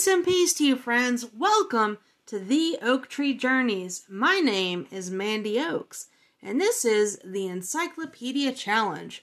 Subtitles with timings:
[0.00, 1.26] Grace and peace to you, friends.
[1.30, 4.06] Welcome to the Oak Tree Journeys.
[4.08, 6.06] My name is Mandy Oaks,
[6.42, 9.22] and this is the Encyclopedia Challenge.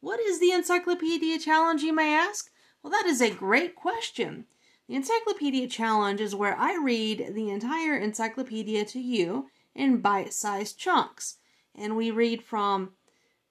[0.00, 2.50] What is the Encyclopedia Challenge, you may ask?
[2.82, 4.46] Well, that is a great question.
[4.88, 10.80] The Encyclopedia Challenge is where I read the entire encyclopedia to you in bite sized
[10.80, 11.36] chunks,
[11.76, 12.90] and we read from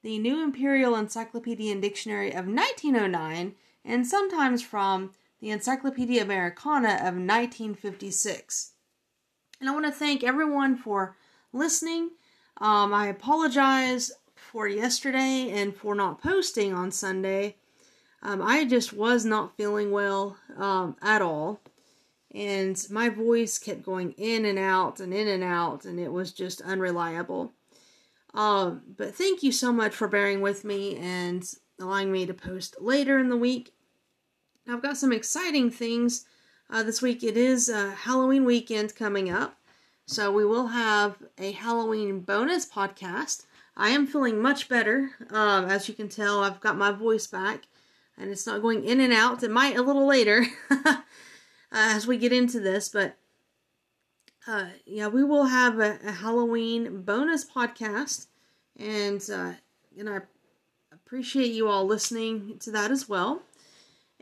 [0.03, 3.55] the New Imperial Encyclopedia and Dictionary of 1909
[3.85, 8.73] and sometimes from the Encyclopedia Americana of 1956.
[9.59, 11.15] And I want to thank everyone for
[11.53, 12.11] listening.
[12.59, 17.57] Um, I apologize for yesterday and for not posting on Sunday.
[18.21, 21.61] Um, I just was not feeling well um, at all.
[22.33, 26.33] And my voice kept going in and out and in and out, and it was
[26.33, 27.53] just unreliable.
[28.33, 32.75] Um, but thank you so much for bearing with me and allowing me to post
[32.79, 33.73] later in the week.
[34.69, 36.25] I've got some exciting things
[36.69, 37.23] uh, this week.
[37.23, 39.57] It is a Halloween weekend coming up,
[40.05, 43.45] so we will have a Halloween bonus podcast.
[43.77, 45.11] I am feeling much better.
[45.29, 47.67] Um, as you can tell, I've got my voice back,
[48.17, 49.41] and it's not going in and out.
[49.41, 50.97] It might a little later uh,
[51.71, 53.15] as we get into this, but
[54.47, 58.27] uh, yeah, we will have a, a Halloween bonus podcast,
[58.77, 59.53] and uh,
[59.97, 60.19] and I
[60.91, 63.43] appreciate you all listening to that as well.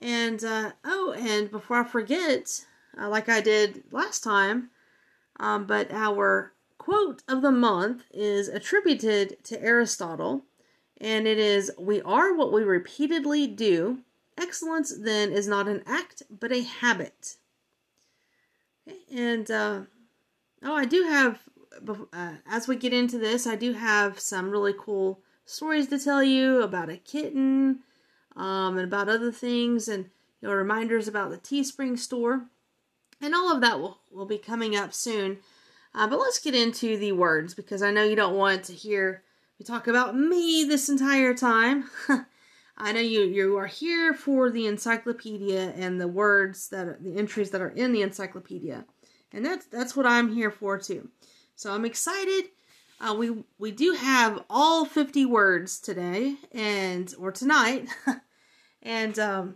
[0.05, 2.63] And, uh, oh, and before I forget,
[2.95, 4.69] uh, like I did last time,
[5.39, 10.43] um, but our quote of the month is attributed to Aristotle,
[11.01, 14.03] and it is We are what we repeatedly do.
[14.37, 17.37] Excellence, then, is not an act, but a habit.
[18.87, 19.81] Okay, and, uh,
[20.61, 21.39] oh, I do have,
[22.13, 26.21] uh, as we get into this, I do have some really cool stories to tell
[26.21, 27.79] you about a kitten
[28.35, 30.05] um, and about other things and
[30.41, 32.45] you know reminders about the Teespring store.
[33.21, 35.37] And all of that will, will be coming up soon.
[35.93, 39.23] Uh, but let's get into the words because I know you don't want to hear
[39.57, 41.89] me talk about me this entire time.
[42.77, 47.17] I know you you are here for the encyclopedia and the words that are, the
[47.17, 48.83] entries that are in the encyclopedia,
[49.31, 51.09] and that's that's what I'm here for too.
[51.55, 52.49] So I'm excited.
[52.99, 57.89] Uh, we we do have all 50 words today and or tonight,
[58.85, 59.55] And um,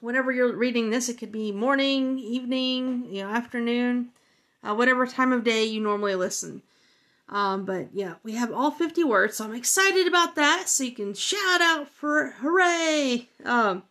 [0.00, 4.08] whenever you're reading this, it could be morning, evening, you know, afternoon,
[4.64, 6.62] uh, whatever time of day you normally listen.
[7.28, 10.68] Um, but yeah, we have all 50 words, so I'm excited about that.
[10.68, 13.82] So you can shout out for hooray um,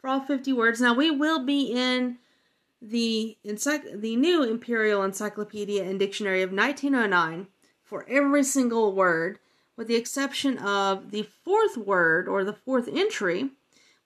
[0.00, 0.80] for all 50 words.
[0.80, 2.16] Now we will be in
[2.80, 7.48] the encycl- the new Imperial Encyclopedia and Dictionary of 1909
[7.94, 9.38] for every single word,
[9.76, 13.50] with the exception of the fourth word or the fourth entry,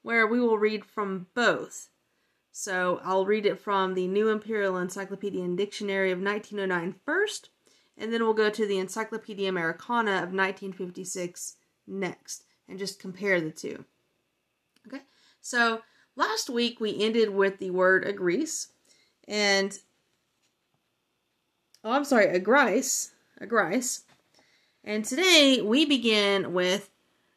[0.03, 1.89] where we will read from both.
[2.53, 7.49] So I'll read it from the New Imperial Encyclopedia and Dictionary of 1909 first,
[7.97, 11.57] and then we'll go to the Encyclopedia Americana of 1956
[11.87, 13.87] next, and just compare the two.
[14.87, 15.05] Okay,
[15.41, 15.81] so
[16.15, 18.69] last week we ended with the word agrees,
[19.27, 19.79] and
[21.83, 24.03] oh, I'm sorry, agrice, agrice,
[24.85, 26.91] and today we begin with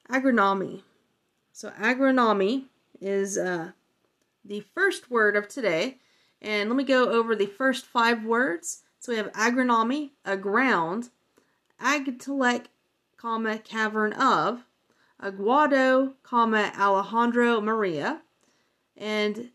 [0.09, 0.81] agronomy.
[1.51, 2.65] So agronomy
[2.99, 3.71] is uh,
[4.43, 5.97] the first word of today.
[6.41, 8.81] And let me go over the first five words.
[8.99, 10.11] So we have agronomy,
[10.41, 11.09] ground,
[11.79, 12.65] agtelec,
[13.17, 14.63] comma, cavern of,
[15.21, 18.21] aguado, comma, Alejandro Maria,
[18.97, 19.51] and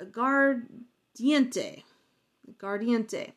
[0.00, 1.82] guardiente.
[2.58, 3.32] Guardiente.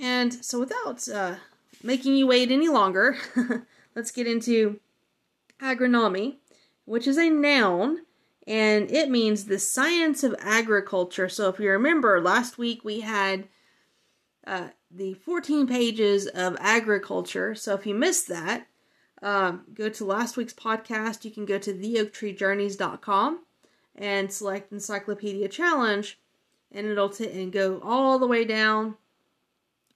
[0.00, 1.36] And so without uh,
[1.82, 3.16] making you wait any longer,
[3.94, 4.80] let's get into
[5.60, 6.36] agronomy
[6.90, 7.98] which is a noun
[8.48, 11.28] and it means the science of agriculture.
[11.28, 13.46] So if you remember, last week we had
[14.44, 17.54] uh, the 14 pages of agriculture.
[17.54, 18.66] So if you missed that,
[19.22, 21.24] um, go to last week's podcast.
[21.24, 23.44] You can go to theoaktreejourneys.com
[23.94, 26.18] and select Encyclopedia Challenge,
[26.72, 28.96] and it'll t- and go all the way down,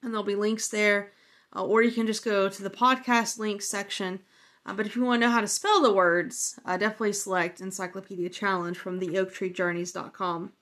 [0.05, 1.11] and there'll be links there.
[1.55, 4.19] Uh, or you can just go to the podcast links section
[4.65, 7.61] uh, but if you want to know how to spell the words, uh, definitely select
[7.61, 10.53] Encyclopedia Challenge from the oaktreejourneys.com.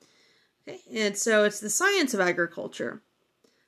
[0.68, 3.02] Okay, and so it's the science of agriculture.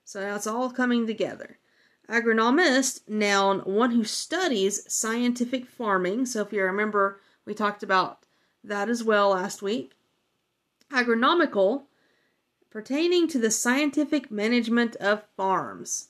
[0.04, 1.58] So now it's all coming together.
[2.08, 6.26] Agronomist, noun, one who studies scientific farming.
[6.26, 8.20] So if you remember, we talked about
[8.62, 9.92] that as well last week.
[10.92, 11.84] Agronomical,
[12.76, 16.08] pertaining to the scientific management of farms.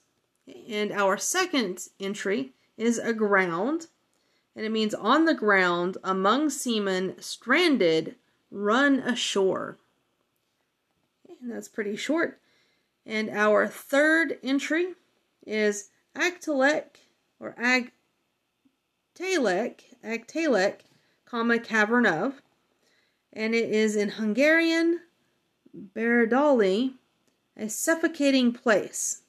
[0.69, 3.87] And our second entry is aground,
[4.57, 8.17] and it means on the ground among seamen stranded,
[8.51, 9.79] run ashore.
[11.41, 12.41] and that's pretty short.
[13.07, 14.95] And our third entry
[15.47, 16.97] is Agtalek
[17.39, 17.93] or Agtalek,
[20.05, 20.81] Agtalek,
[21.27, 22.43] comma Cavern of,
[23.33, 25.03] and it is in Hungarian
[25.77, 26.95] Beredali,
[27.57, 29.23] a suffocating place.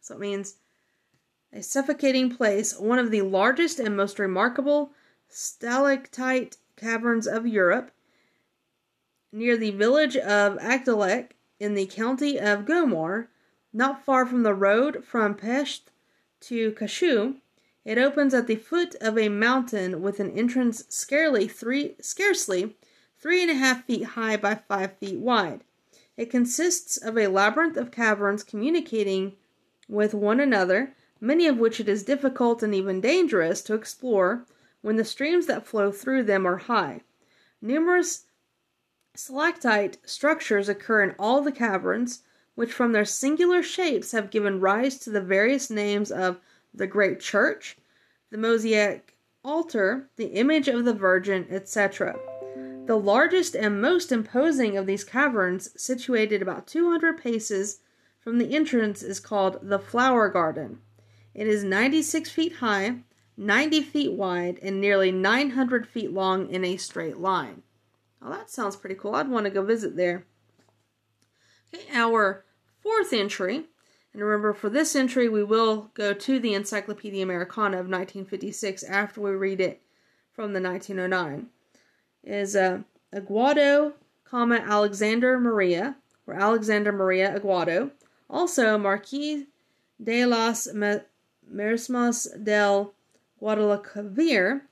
[0.00, 0.56] So it means
[1.52, 4.92] a suffocating place, one of the largest and most remarkable
[5.28, 7.90] stalactite caverns of Europe,
[9.32, 13.28] near the village of Agdalek in the county of Gomor,
[13.72, 15.90] not far from the road from Pest
[16.40, 17.36] to Kashu.
[17.84, 22.76] It opens at the foot of a mountain with an entrance scarcely three, scarcely
[23.18, 25.64] three and a half feet high by five feet wide.
[26.22, 29.32] It consists of a labyrinth of caverns communicating
[29.88, 34.46] with one another, many of which it is difficult and even dangerous to explore
[34.82, 37.00] when the streams that flow through them are high.
[37.60, 38.26] Numerous
[39.16, 42.22] stalactite structures occur in all the caverns,
[42.54, 46.38] which from their singular shapes have given rise to the various names of
[46.72, 47.76] the Great Church,
[48.30, 52.16] the Mosaic Altar, the Image of the Virgin, etc.
[52.84, 57.78] The largest and most imposing of these caverns, situated about 200 paces
[58.18, 60.80] from the entrance, is called the Flower Garden.
[61.32, 62.96] It is 96 feet high,
[63.36, 67.62] 90 feet wide, and nearly 900 feet long in a straight line.
[68.20, 69.14] Oh, that sounds pretty cool.
[69.14, 70.26] I'd want to go visit there.
[71.72, 72.44] Okay, our
[72.80, 73.66] fourth entry,
[74.12, 79.20] and remember for this entry we will go to the Encyclopedia Americana of 1956 after
[79.20, 79.82] we read it
[80.32, 81.48] from the 1909
[82.24, 82.80] is uh,
[83.14, 85.96] Aguado, comma Alexander Maria,
[86.26, 87.90] or Alexander Maria Aguado.
[88.30, 89.46] Also, Marquis
[90.02, 90.68] de las
[91.52, 92.94] Marismas del
[93.40, 94.62] Guadalquivir,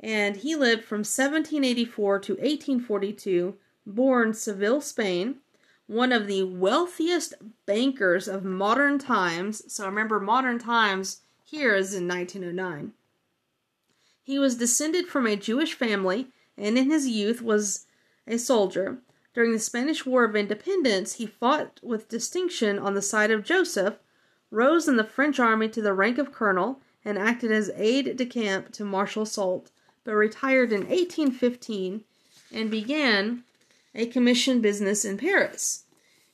[0.00, 3.56] and he lived from 1784 to 1842,
[3.86, 5.36] born Seville, Spain,
[5.86, 7.34] one of the wealthiest
[7.66, 9.70] bankers of modern times.
[9.72, 12.92] So remember, modern times here is in 1909.
[14.22, 17.86] He was descended from a Jewish family and in his youth was
[18.26, 18.98] a soldier.
[19.34, 23.94] During the Spanish War of Independence, he fought with distinction on the side of Joseph,
[24.50, 28.24] rose in the French army to the rank of colonel, and acted as aide de
[28.24, 29.70] camp to Marshal Soult,
[30.04, 32.04] but retired in 1815
[32.52, 33.42] and began
[33.94, 35.84] a commission business in Paris.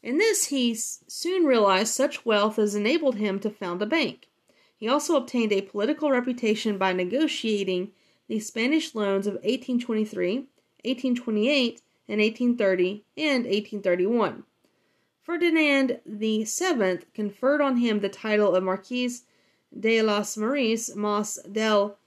[0.03, 4.29] In this, he soon realized such wealth as enabled him to found a bank.
[4.77, 7.93] He also obtained a political reputation by negotiating
[8.31, 10.47] the Spanish loans of 1823,
[10.85, 14.45] 1828, and 1830 and 1831.
[15.21, 19.23] Ferdinand VII conferred on him the title of Marquis
[19.77, 21.99] de las Marismas del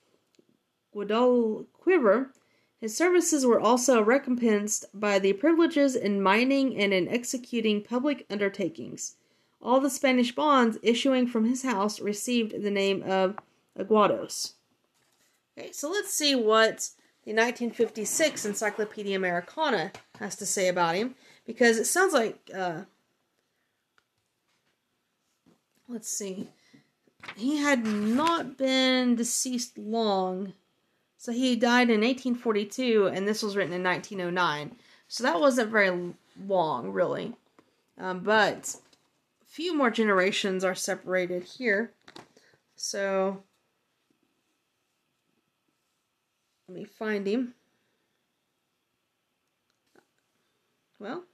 [0.95, 2.29] Guadalquivir.
[2.79, 9.17] His services were also recompensed by the privileges in mining and in executing public undertakings.
[9.61, 13.35] All the Spanish bonds issuing from his house received the name of
[13.77, 14.53] aguados.
[15.57, 16.89] Okay, so let's see what
[17.25, 21.15] the 1956 Encyclopedia Americana has to say about him,
[21.45, 22.81] because it sounds like, uh,
[25.87, 26.49] let's see,
[27.35, 30.53] he had not been deceased long.
[31.17, 34.75] So he died in 1842, and this was written in 1909.
[35.07, 36.13] So that wasn't very
[36.45, 37.33] long, really.
[37.97, 38.75] Um, but
[39.41, 41.93] a few more generations are separated here.
[42.75, 43.43] So
[46.73, 47.53] Let me find him.
[50.97, 51.25] Well.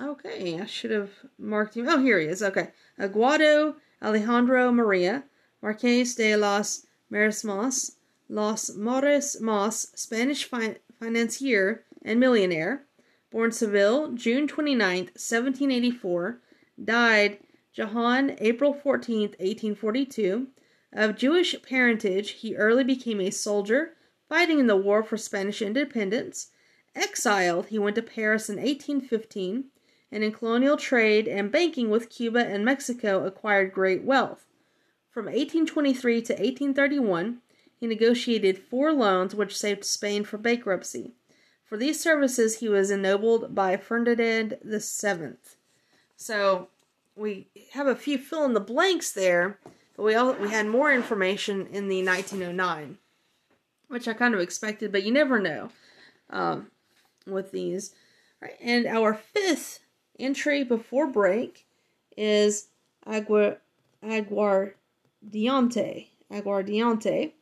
[0.00, 1.86] Okay, I should have marked him.
[1.86, 2.42] Oh, here he is.
[2.42, 2.68] Okay.
[2.98, 5.24] Aguado Alejandro Maria,
[5.62, 7.96] Marqués de los Marismas,
[8.30, 12.86] Los Mores Mas, Spanish fi- financier and millionaire.
[13.30, 16.40] Born Seville, June 29, 1784.
[16.82, 17.38] Died
[17.74, 20.46] Jahan, April 14, 1842.
[20.92, 23.94] Of Jewish parentage, he early became a soldier,
[24.28, 26.50] fighting in the War for Spanish independence.
[26.94, 29.64] Exiled, he went to Paris in 1815,
[30.10, 34.46] and in colonial trade and banking with Cuba and Mexico acquired great wealth.
[35.10, 37.42] From 1823 to 1831,
[37.78, 41.12] he negotiated four loans which saved Spain from bankruptcy.
[41.64, 45.36] For these services, he was ennobled by Ferdinand VII.
[46.16, 46.68] So
[47.14, 49.58] we have a few fill in the blanks there
[49.98, 52.98] but we all we had more information in the 1909,
[53.88, 55.70] which I kind of expected, but you never know
[56.30, 56.68] um,
[57.26, 57.92] with these.
[58.40, 59.80] Right, and our fifth
[60.16, 61.66] entry before break
[62.16, 62.68] is
[63.04, 63.56] agua,
[64.04, 64.74] aguardiente,
[66.30, 67.32] aguardiente,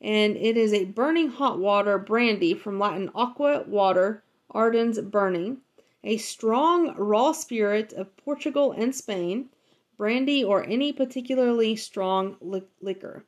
[0.00, 5.58] and it is a burning hot water brandy from Latin aqua, water, ardens, burning,
[6.02, 9.50] a strong raw spirit of Portugal and Spain,
[9.98, 13.24] brandy or any particularly strong li- liquor.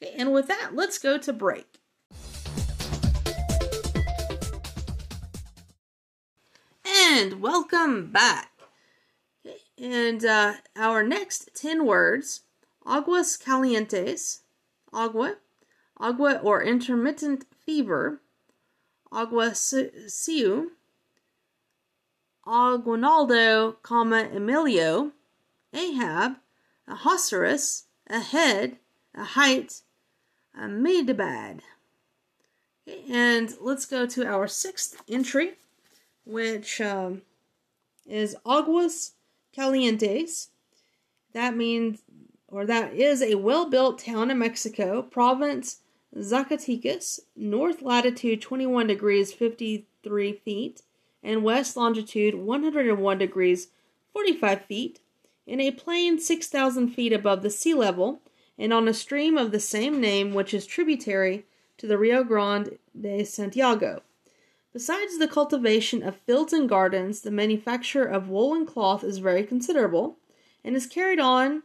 [0.00, 1.66] Okay, and with that, let's go to break.
[6.84, 8.50] And welcome back.
[9.78, 12.42] And uh, our next 10 words
[12.86, 14.40] aguas calientes,
[14.92, 15.36] agua,
[15.98, 18.20] agua or intermittent fever,
[19.10, 20.72] agua siu,
[22.44, 25.12] Aguinaldo, comma, Emilio,
[25.72, 26.36] Ahab,
[26.86, 28.78] Ahasuerus, a head,
[29.14, 29.82] a height,
[30.54, 31.60] a Medabad.
[33.08, 35.54] And let's go to our sixth entry,
[36.24, 37.22] which um,
[38.06, 39.12] is Aguas
[39.56, 40.48] Calientes.
[41.32, 42.02] That means,
[42.48, 45.78] or that is a well built town in Mexico, province
[46.16, 50.82] Zacatecas, north latitude 21 degrees 53 feet,
[51.22, 53.68] and west longitude 101 degrees
[54.12, 55.00] 45 feet,
[55.46, 58.20] in a plain 6,000 feet above the sea level,
[58.58, 61.46] and on a stream of the same name which is tributary
[61.78, 64.02] to the Rio Grande de Santiago.
[64.72, 70.16] Besides the cultivation of fields and gardens, the manufacture of woolen cloth is very considerable,
[70.64, 71.62] and is carried on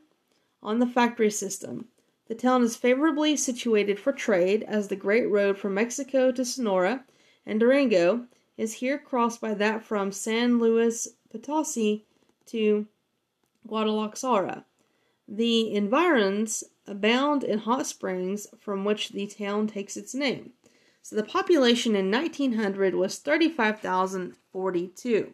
[0.61, 1.87] on the factory system.
[2.27, 7.05] The town is favorably situated for trade, as the great road from Mexico to Sonora
[7.45, 8.25] and Durango
[8.57, 12.03] is here crossed by that from San Luis Potosi
[12.47, 12.87] to
[13.67, 14.65] Guadalajara.
[15.27, 20.53] The environs abound in hot springs from which the town takes its name.
[21.01, 25.33] So the population in 1900 was 35,042.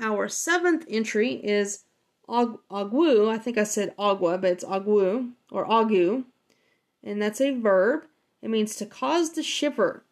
[0.00, 1.84] Our seventh entry is
[2.28, 3.30] agu.
[3.30, 6.24] I think I said agua, but it's agu or agu.
[7.02, 8.04] And that's a verb.
[8.42, 10.04] It means to cause to shiver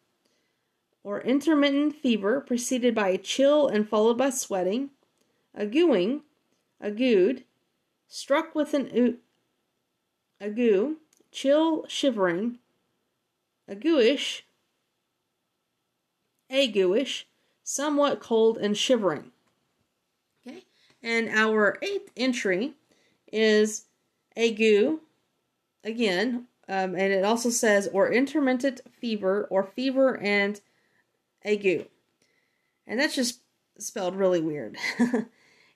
[1.04, 4.90] or intermittent fever preceded by a chill and followed by sweating,
[5.56, 6.22] aguing,
[6.80, 7.44] agued,
[8.08, 9.18] struck with an
[10.40, 10.96] ague,
[11.30, 12.58] chill, shivering,
[13.68, 14.44] aguish,
[16.50, 17.26] aguish,
[17.62, 19.32] somewhat cold and shivering.
[20.46, 20.64] Okay,
[21.02, 22.74] and our eighth entry
[23.32, 23.86] is
[24.36, 24.98] ague,
[25.84, 30.60] again, um, and it also says or intermittent fever or fever and
[31.44, 31.88] ague.
[32.86, 33.40] And that's just
[33.78, 34.76] spelled really weird.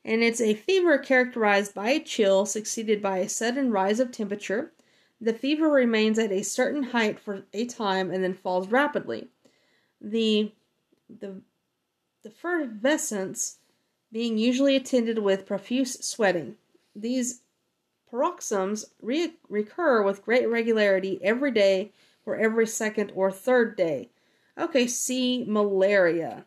[0.05, 4.73] and it's a fever characterized by a chill succeeded by a sudden rise of temperature.
[5.21, 9.29] The fever remains at a certain height for a time and then falls rapidly.
[10.01, 10.53] The
[11.09, 11.43] the
[12.23, 13.59] the effervescence
[14.13, 16.57] being usually attended with profuse sweating.
[16.95, 17.43] These
[18.11, 21.93] paroxysms re- recur with great regularity every day
[22.27, 24.11] or every second or third day.
[24.59, 26.45] Okay, see malaria.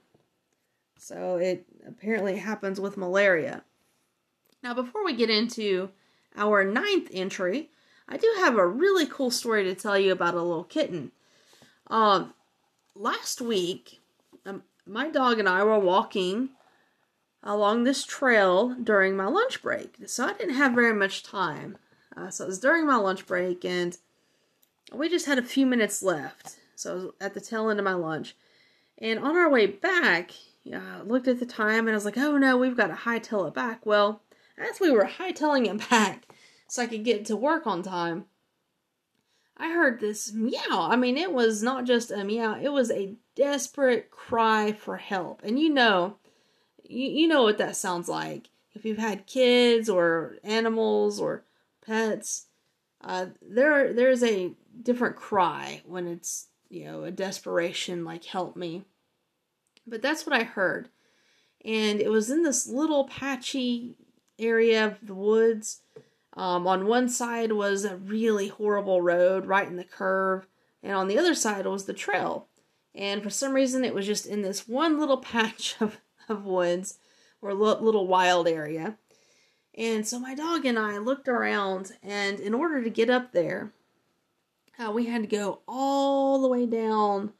[1.04, 3.64] So it apparently happens with malaria.
[4.64, 5.90] Now, before we get into
[6.38, 7.72] our ninth entry,
[8.08, 11.12] I do have a really cool story to tell you about a little kitten.
[11.88, 12.34] Um,
[12.96, 14.00] last week,
[14.46, 16.52] um, my dog and I were walking
[17.44, 19.98] along this trail during my lunch break.
[20.06, 21.78] So I didn't have very much time.
[22.16, 23.98] Uh, so it was during my lunch break, and
[24.94, 26.56] we just had a few minutes left.
[26.78, 28.38] So I was at the tail end of my lunch.
[29.00, 30.32] And on our way back,
[30.72, 33.48] I looked at the time and I was like, oh no, we've got to hightail
[33.48, 33.86] it back.
[33.86, 34.22] Well,
[34.58, 36.28] as we were hightailing it back
[36.68, 38.26] so I could get to work on time,
[39.58, 40.88] I heard this meow.
[40.90, 45.42] I mean, it was not just a meow, it was a desperate cry for help.
[45.44, 46.18] And you know,
[46.84, 48.50] you, you know what that sounds like.
[48.74, 51.44] If you've had kids or animals or
[51.86, 52.48] pets,
[53.02, 58.84] uh, there there's a different cry when it's you know, a desperation, like, help me.
[59.86, 60.90] But that's what I heard.
[61.64, 63.96] And it was in this little patchy
[64.40, 65.82] area of the woods.
[66.36, 70.48] Um, on one side was a really horrible road right in the curve,
[70.82, 72.48] and on the other side was the trail.
[72.96, 76.98] And for some reason, it was just in this one little patch of, of woods
[77.42, 78.98] or little wild area.
[79.76, 83.72] And so my dog and I looked around, and in order to get up there,
[84.80, 87.34] uh, we had to go all the way down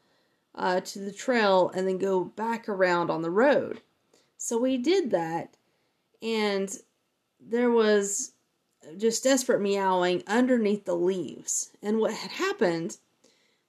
[0.56, 3.82] uh, to the trail and then go back around on the road.
[4.38, 5.56] So we did that,
[6.22, 6.70] and
[7.40, 8.34] there was
[8.98, 11.72] just desperate meowing underneath the leaves.
[11.82, 12.98] And what had happened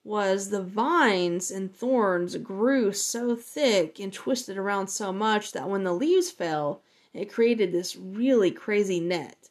[0.02, 5.84] was the vines and thorns grew so thick and twisted around so much that when
[5.84, 9.48] the leaves fell, it created this really crazy net.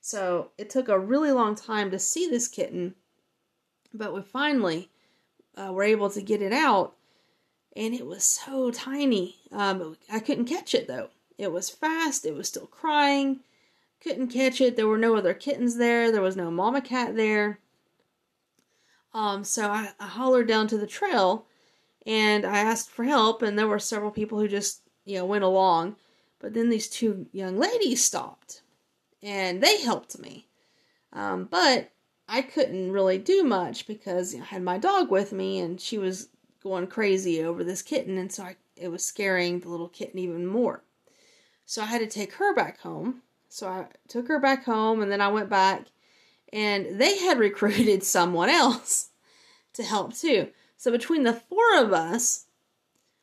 [0.00, 2.94] So it took a really long time to see this kitten
[3.94, 4.90] but we finally
[5.58, 6.94] uh, were able to get it out.
[7.76, 9.36] and it was so tiny.
[9.52, 11.10] Um, I couldn't catch it though.
[11.36, 12.24] It was fast.
[12.26, 13.40] It was still crying.
[14.02, 14.76] Couldn't catch it.
[14.76, 16.10] There were no other kittens there.
[16.10, 17.58] There was no mama cat there.
[19.14, 21.46] Um, so I, I hollered down to the trail
[22.06, 25.44] and I asked for help, and there were several people who just, you know, went
[25.44, 25.96] along.
[26.40, 28.62] But then these two young ladies stopped
[29.22, 30.46] and they helped me.
[31.12, 31.90] Um, but
[32.28, 35.80] I couldn't really do much because you know, I had my dog with me and
[35.80, 36.28] she was
[36.62, 40.46] going crazy over this kitten, and so I, it was scaring the little kitten even
[40.46, 40.82] more.
[41.64, 43.22] So I had to take her back home.
[43.48, 45.86] So I took her back home, and then I went back,
[46.52, 49.08] and they had recruited someone else
[49.74, 50.48] to help too.
[50.76, 52.46] So between the four of us,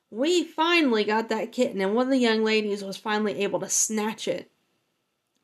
[0.09, 3.69] we finally got that kitten, and one of the young ladies was finally able to
[3.69, 4.49] snatch it.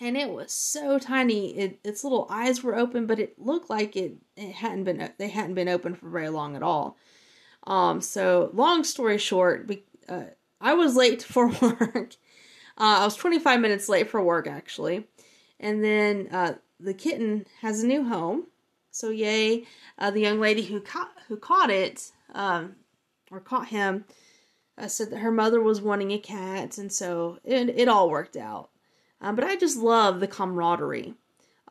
[0.01, 1.55] And it was so tiny.
[1.55, 5.29] It, its little eyes were open, but it looked like it, it hadn't been they
[5.29, 6.97] hadn't been open for very long at all.
[7.67, 9.69] Um, so long story short,
[10.09, 10.23] uh,
[10.59, 12.15] I was late for work.
[12.77, 15.07] Uh, I was 25 minutes late for work actually,
[15.59, 18.47] and then uh, the kitten has a new home.
[18.89, 19.65] So yay!
[19.99, 22.75] Uh, the young lady who caught who caught it um,
[23.29, 24.05] or caught him
[24.79, 28.35] uh, said that her mother was wanting a cat, and so it it all worked
[28.35, 28.71] out.
[29.21, 31.13] Um, but I just love the camaraderie.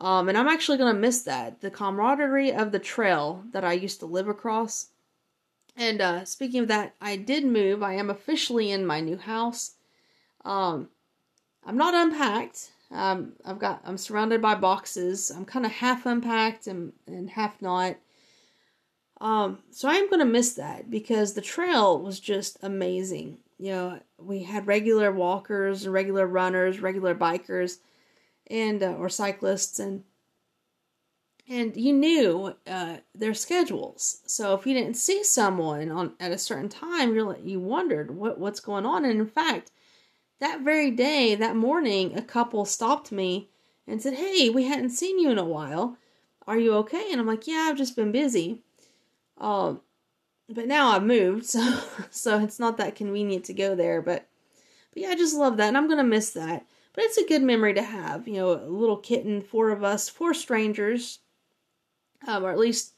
[0.01, 1.61] Um, and I'm actually going to miss that.
[1.61, 4.89] The camaraderie of the trail that I used to live across.
[5.77, 7.83] And uh, speaking of that, I did move.
[7.83, 9.73] I am officially in my new house.
[10.45, 10.89] Um,
[11.65, 12.71] I'm not unpacked.
[12.91, 13.83] Um, I've got.
[13.85, 15.31] I'm surrounded by boxes.
[15.31, 17.97] I'm kind of half unpacked and and half not.
[19.21, 23.39] Um, so I am gonna miss that because the trail was just amazing.
[23.61, 27.77] You know, we had regular walkers, regular runners, regular bikers,
[28.47, 30.03] and uh, or cyclists, and
[31.47, 34.23] and you knew uh, their schedules.
[34.25, 38.39] So if you didn't see someone on at a certain time, you you wondered what
[38.39, 39.05] what's going on.
[39.05, 39.73] And in fact,
[40.39, 43.51] that very day, that morning, a couple stopped me
[43.87, 45.99] and said, "Hey, we hadn't seen you in a while.
[46.47, 48.63] Are you okay?" And I'm like, "Yeah, I've just been busy."
[49.37, 49.83] Um,
[50.51, 54.03] but now I've moved, so so it's not that convenient to go there.
[54.03, 54.29] But
[54.93, 56.67] but yeah, I just love that, and I'm gonna miss that.
[56.93, 58.27] But it's a good memory to have.
[58.27, 61.21] You know, a little kitten, four of us, four strangers
[62.27, 62.95] um, or at least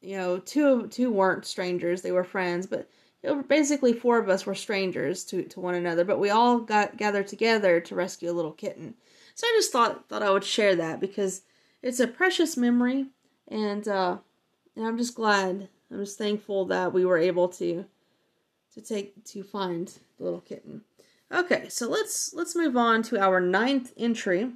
[0.00, 2.88] you know two two weren't strangers; they were friends, but
[3.22, 6.04] you know, basically four of us were strangers to to one another.
[6.04, 8.94] But we all got gathered together to rescue a little kitten.
[9.34, 11.42] So I just thought thought I would share that because
[11.82, 13.06] it's a precious memory,
[13.48, 14.18] and uh,
[14.76, 15.68] and I'm just glad.
[15.92, 17.84] I'm just thankful that we were able to
[18.74, 20.82] to take to find the little kitten.
[21.30, 24.52] Okay, so let's let's move on to our ninth entry,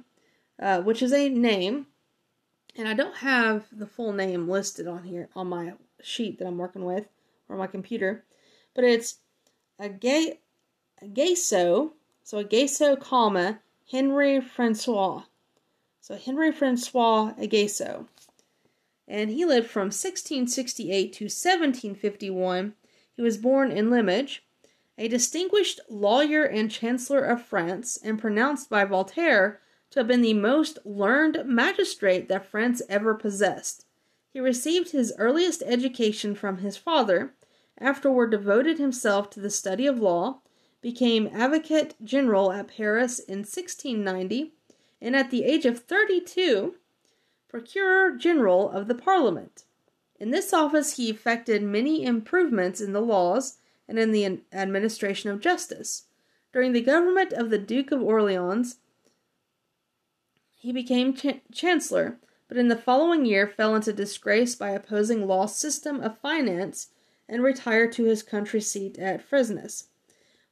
[0.59, 1.87] uh, which is a name
[2.77, 6.59] and I don't have the full name listed on here on my sheet that I'm
[6.59, 7.07] working with
[7.49, 8.23] or my computer,
[8.75, 9.17] but it's
[9.79, 10.39] a gay
[11.01, 11.91] a Gayso,
[12.23, 13.59] so a Gayso, comma
[13.91, 15.23] Henry Francois.
[16.01, 18.07] So Henry Francois Agaso.
[19.07, 22.73] And he lived from 1668 to 1751.
[23.13, 24.39] He was born in Limoges,
[24.97, 30.33] a distinguished lawyer and chancellor of France, and pronounced by Voltaire to have been the
[30.33, 33.85] most learned magistrate that France ever possessed.
[34.33, 37.33] He received his earliest education from his father,
[37.79, 40.41] afterward devoted himself to the study of law,
[40.81, 44.53] became advocate general at Paris in 1690,
[45.01, 46.75] and at the age of 32,
[47.49, 49.63] procureur general of the Parliament.
[50.19, 53.57] In this office, he effected many improvements in the laws
[53.87, 56.03] and in the administration of justice.
[56.51, 58.77] During the government of the Duke of Orleans,
[60.55, 65.55] he became ch- chancellor, but in the following year fell into disgrace by opposing Law's
[65.55, 66.89] system of finance
[67.29, 69.87] and retired to his country seat at Fresnes.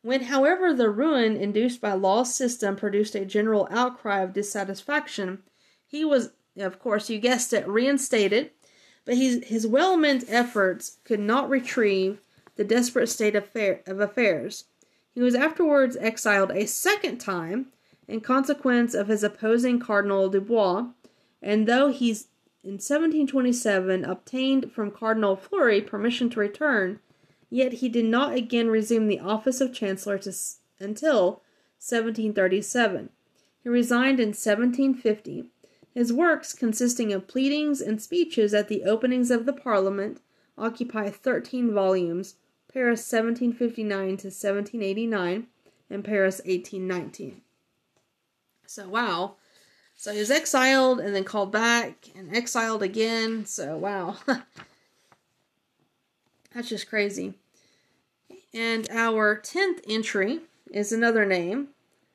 [0.02, 5.42] When, however, the ruin induced by Law's system produced a general outcry of dissatisfaction,
[5.88, 8.52] he was, of course, you guessed it, reinstated,
[9.04, 12.20] but his, his well meant efforts could not retrieve
[12.56, 13.50] the desperate state of,
[13.86, 14.66] of affairs.
[15.14, 17.68] He was afterwards exiled a second time
[18.08, 20.88] in consequence of his opposing Cardinal Dubois,
[21.42, 22.28] and though he's
[22.64, 27.00] in 1727 obtained from Cardinal Fleury permission to return,
[27.50, 30.34] yet he did not again resume the office of Chancellor to,
[30.80, 31.42] until
[31.80, 33.10] 1737.
[33.62, 35.46] He resigned in 1750.
[35.96, 40.20] His works, consisting of pleadings and speeches at the openings of the Parliament,
[40.58, 42.36] occupy 13 volumes,
[42.72, 45.48] Paris 1759 to 1789,
[45.90, 47.42] and Paris 1819.
[48.68, 49.36] So, wow.
[49.96, 53.46] So he was exiled and then called back and exiled again.
[53.46, 54.18] So, wow.
[56.54, 57.36] That's just crazy.
[58.54, 61.70] And our tenth entry is another name,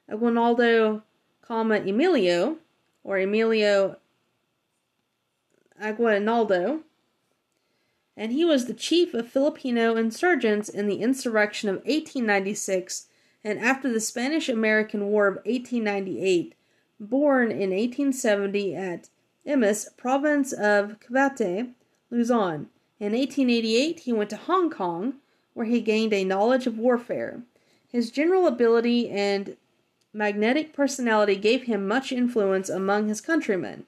[0.07, 1.03] Aguinaldo,
[1.41, 2.59] comma Emilio,
[3.05, 3.97] or Emilio
[5.81, 6.81] Aguinaldo,
[8.17, 13.07] and he was the chief of Filipino insurgents in the insurrection of 1896
[13.43, 16.55] and after the Spanish American War of 1898,
[16.99, 19.09] born in 1870 at
[19.47, 21.73] Imus, province of Cavite,
[22.11, 22.69] Luzon.
[22.99, 25.15] In 1888, he went to Hong Kong,
[25.55, 27.43] where he gained a knowledge of warfare.
[27.91, 29.57] His general ability and
[30.13, 33.85] magnetic personality gave him much influence among his countrymen.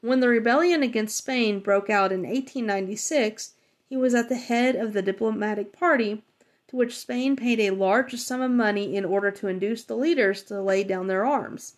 [0.00, 3.54] When the rebellion against Spain broke out in 1896,
[3.88, 6.22] he was at the head of the diplomatic party
[6.68, 10.42] to which Spain paid a large sum of money in order to induce the leaders
[10.44, 11.76] to lay down their arms.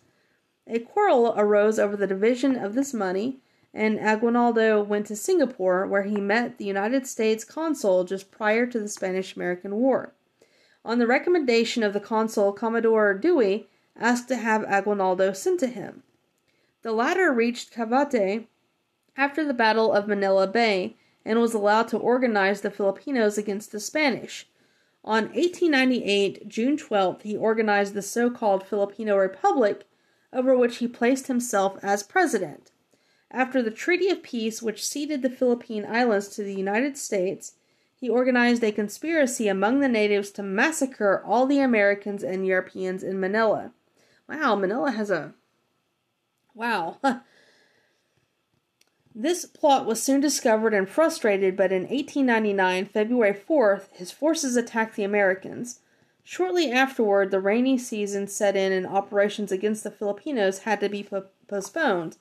[0.67, 3.39] A quarrel arose over the division of this money,
[3.73, 8.79] and Aguinaldo went to Singapore, where he met the United States consul just prior to
[8.79, 10.13] the Spanish American War.
[10.83, 16.03] On the recommendation of the consul, Commodore Dewey asked to have Aguinaldo sent to him.
[16.81, 18.47] The latter reached Cavite
[19.17, 23.79] after the Battle of Manila Bay and was allowed to organize the Filipinos against the
[23.79, 24.47] Spanish.
[25.03, 29.85] On 1898, June 12th, he organized the so called Filipino Republic,
[30.33, 32.71] over which he placed himself as president.
[33.31, 37.53] After the Treaty of Peace, which ceded the Philippine Islands to the United States,
[37.95, 43.19] he organized a conspiracy among the natives to massacre all the Americans and Europeans in
[43.19, 43.71] Manila.
[44.27, 45.33] Wow, Manila has a.
[46.53, 46.97] Wow.
[49.17, 54.97] This plot was soon discovered and frustrated, but in 1899, February 4th, his forces attacked
[54.97, 55.79] the Americans.
[56.25, 61.01] Shortly afterward, the rainy season set in and operations against the Filipinos had to be
[61.01, 62.17] po- postponed.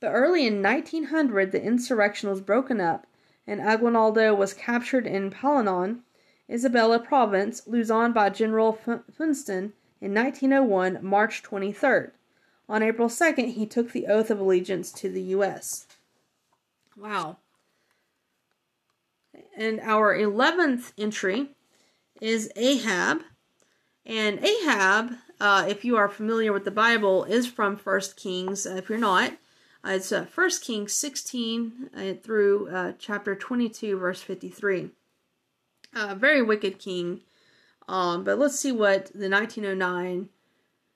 [0.00, 3.06] But early in 1900, the insurrection was broken up,
[3.46, 6.00] and Aguinaldo was captured in Palanan,
[6.50, 12.10] Isabela Province, Luzon by General F- Funston in 1901, March 23rd.
[12.68, 15.86] On April 2nd, he took the oath of allegiance to the U.S.
[16.96, 17.36] Wow.
[19.56, 21.50] And our 11th entry
[22.20, 23.20] is Ahab.
[24.04, 28.66] And Ahab, uh, if you are familiar with the Bible, is from First Kings.
[28.66, 29.34] Uh, if you're not,
[29.84, 34.90] uh, it's uh, 1 Kings 16 uh, through chapter 22, verse 53.
[35.94, 37.20] Uh, very wicked king.
[37.88, 40.28] Um, but let's see what the 1909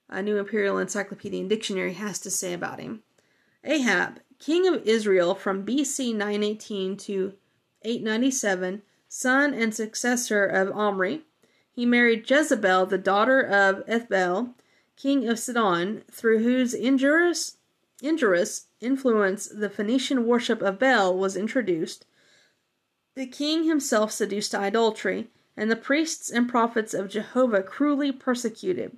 [0.09, 3.03] uh, New Imperial Encyclopedia and Dictionary has to say about him.
[3.65, 7.35] Ahab king of Israel from BC 918 to
[7.83, 11.23] 897, son and successor of Omri.
[11.71, 14.55] He married Jezebel, the daughter of Ethbaal,
[14.97, 17.59] king of Sidon, through whose injurious,
[18.03, 22.07] injurious influence the Phoenician worship of Baal was introduced.
[23.15, 28.97] The king himself seduced to idolatry, and the priests and prophets of Jehovah cruelly persecuted.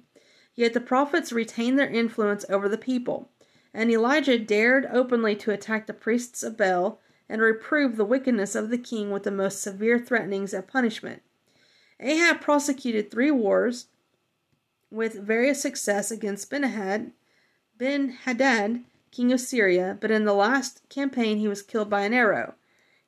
[0.55, 3.31] Yet the prophets retained their influence over the people.
[3.73, 8.71] And Elijah dared openly to attack the priests of Baal and reprove the wickedness of
[8.71, 11.23] the king with the most severe threatenings of punishment.
[12.01, 13.87] Ahab prosecuted three wars
[14.91, 17.13] with various success against Ben-Hadad,
[17.77, 22.55] Ben-Hadad, king of Syria, but in the last campaign he was killed by an arrow.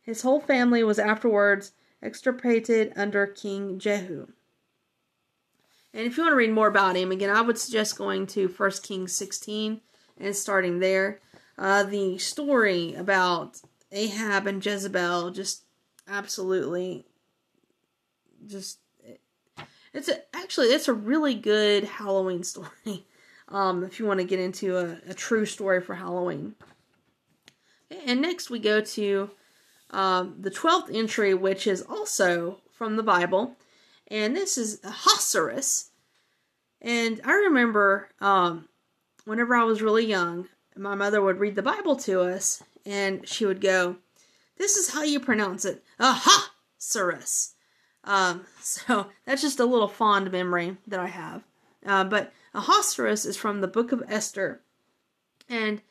[0.03, 4.29] His whole family was afterwards extirpated under King Jehu.
[5.93, 8.49] And if you want to read more about him, again, I would suggest going to
[8.49, 9.81] 1 Kings 16
[10.19, 11.21] and starting there.
[11.59, 13.61] Uh, the story about
[13.93, 15.65] Ahab and Jezebel just
[16.09, 17.07] absolutely
[18.47, 18.79] just
[19.93, 22.69] it's a, actually it's a really good Halloween story.
[23.53, 26.55] Um, if you want to get into a, a, true story for Halloween.
[28.07, 29.29] And next we go to
[29.91, 33.57] um, the twelfth entry, which is also from the Bible,
[34.09, 35.91] and this is Ahasuerus.
[36.81, 38.69] And I remember um,
[39.25, 43.45] whenever I was really young, my mother would read the Bible to us, and she
[43.45, 43.97] would go,
[44.57, 47.55] "This is how you pronounce it, aha, Saurus."
[48.05, 51.43] Um, so that's just a little fond memory that I have.
[51.85, 54.61] Uh, but Ahasuerus is from the Book of Esther,
[55.49, 55.83] and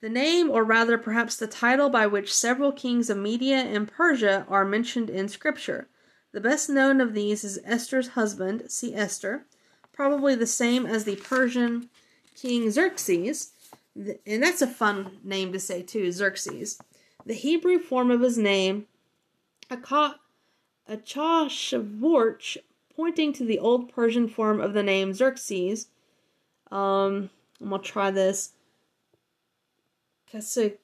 [0.00, 4.46] the name, or rather perhaps the title by which several kings of Media and Persia
[4.48, 5.88] are mentioned in Scripture.
[6.32, 9.46] The best known of these is Esther's husband, see Esther,
[9.92, 11.88] probably the same as the Persian
[12.36, 13.52] King Xerxes,
[13.96, 16.78] and that's a fun name to say too, Xerxes.
[17.26, 18.86] The Hebrew form of his name,
[19.70, 20.46] Achashvorch,
[22.94, 25.88] pointing to the old Persian form of the name Xerxes.
[26.70, 27.30] Um,
[27.60, 28.52] I'm gonna try this.
[30.32, 30.78] Kasik,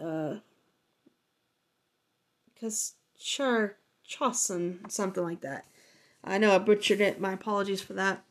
[0.00, 0.36] uh,
[2.60, 3.74] Kaschar
[4.88, 5.64] something like that.
[6.24, 7.20] I know I butchered it.
[7.20, 8.22] My apologies for that.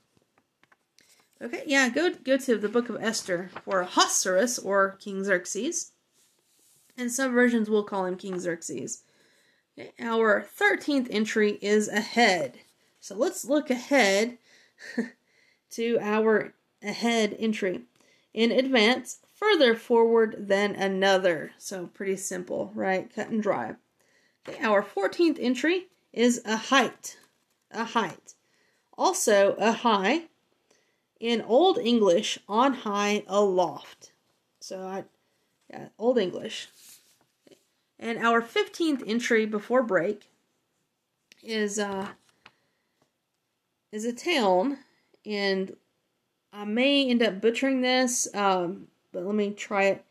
[1.41, 5.91] Okay, yeah, go go to the Book of Esther for Ahasuerus or King Xerxes,
[6.95, 9.03] and some versions will call him King Xerxes.
[9.77, 12.59] Okay, our thirteenth entry is ahead.
[12.99, 14.37] So let's look ahead
[15.71, 16.53] to our
[16.83, 17.81] ahead entry.
[18.33, 21.51] In advance, further forward than another.
[21.57, 23.13] So pretty simple, right?
[23.13, 23.75] Cut and dry.
[24.47, 27.17] Okay, our 14th entry is a height.
[27.71, 28.35] A height.
[28.97, 30.23] Also, a high.
[31.19, 34.11] In Old English, on high, aloft.
[34.59, 35.03] So, I,
[35.69, 36.67] yeah, Old English.
[37.99, 40.27] And our 15th entry before break
[41.43, 42.07] is uh
[43.91, 44.77] is a town
[45.25, 45.75] and
[46.53, 50.05] I may end up butchering this, um, but let me try it.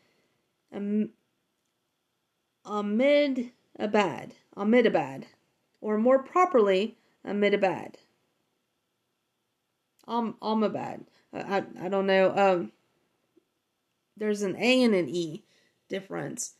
[0.73, 1.09] Um,
[2.65, 4.35] Amid Abad.
[4.55, 5.23] Amidabad.
[5.79, 7.95] Or more properly, Amidabad.
[10.07, 11.05] Um, Amabad.
[11.33, 12.35] I, I, I don't know.
[12.35, 12.71] Um,
[14.17, 15.43] there's an A and an E
[15.89, 16.53] difference.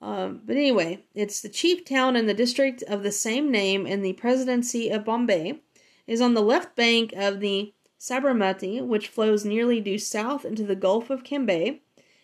[0.00, 4.02] Um, but anyway, it's the chief town in the district of the same name in
[4.02, 5.60] the presidency of Bombay.
[6.06, 10.76] Is on the left bank of the Sabarmati, which flows nearly due south into the
[10.76, 11.80] Gulf of Cambay,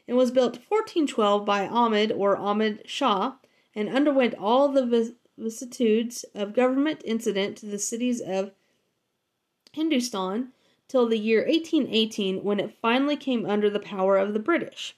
[0.06, 3.34] and was built 1412 by Ahmed or Ahmed Shah,
[3.74, 8.52] and underwent all the vicissitudes of government incident to the cities of
[9.72, 10.52] Hindustan
[10.86, 14.94] till the year 1818 when it finally came under the power of the British.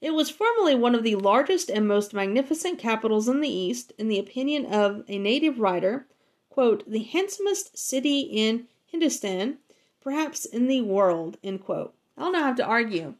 [0.00, 4.08] It was formerly one of the largest and most magnificent capitals in the East, in
[4.08, 6.06] the opinion of a native writer,
[6.48, 9.58] quote, the handsomest city in Hindustan,
[10.06, 11.92] perhaps in the world, end quote.
[12.16, 13.14] I don't have to argue.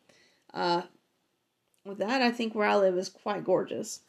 [0.54, 0.82] Uh,
[1.84, 4.02] with that, I think where I live is quite gorgeous.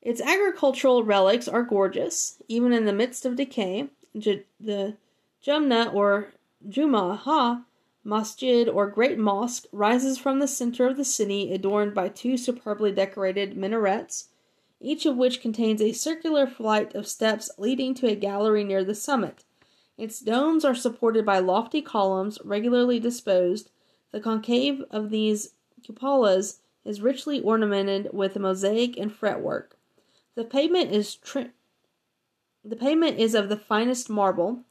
[0.00, 3.88] Its agricultural relics are gorgeous, even in the midst of decay.
[4.16, 4.96] J- the
[5.44, 6.28] Jumna or
[6.68, 7.64] Jumaha
[8.04, 12.92] Masjid or Great Mosque rises from the center of the city, adorned by two superbly
[12.92, 14.28] decorated minarets,
[14.80, 18.94] each of which contains a circular flight of steps leading to a gallery near the
[18.94, 19.44] summit.
[19.98, 23.70] Its domes are supported by lofty columns, regularly disposed.
[24.10, 29.78] The concave of these cupolas is richly ornamented with mosaic and fretwork.
[30.34, 31.50] The pavement is tri-
[32.64, 34.64] the pavement is of the finest marble.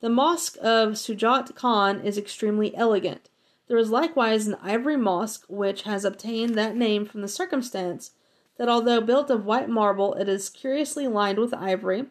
[0.00, 3.30] The mosque of Sujat Khan is extremely elegant.
[3.68, 8.10] There is likewise an ivory mosque which has obtained that name from the circumstance
[8.58, 12.06] that although built of white marble, it is curiously lined with ivory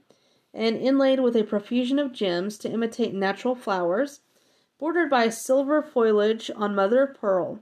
[0.56, 4.22] and inlaid with a profusion of gems to imitate natural flowers,
[4.80, 7.60] bordered by silver foliage on mother of pearl.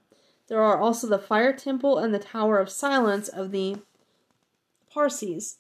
[0.47, 3.77] There are also the fire temple and the tower of silence of the
[4.91, 5.57] Parsis.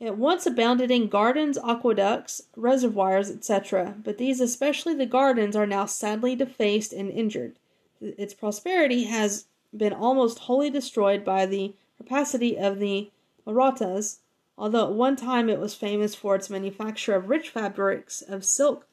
[0.00, 5.84] It once abounded in gardens, aqueducts, reservoirs, etc., but these, especially the gardens, are now
[5.84, 7.56] sadly defaced and injured.
[8.00, 9.44] Its prosperity has
[9.76, 13.10] been almost wholly destroyed by the rapacity of the
[13.46, 14.21] Marathas,
[14.62, 18.86] although at one time it was famous for its manufacture of rich fabrics of silk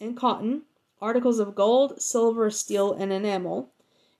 [0.00, 0.62] and cotton,
[1.00, 3.70] articles of gold, silver, steel, and enamel.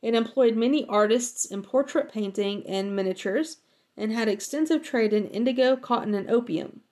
[0.03, 3.57] It employed many artists in portrait painting and miniatures,
[3.97, 6.83] and had extensive trade in indigo, cotton, and opium.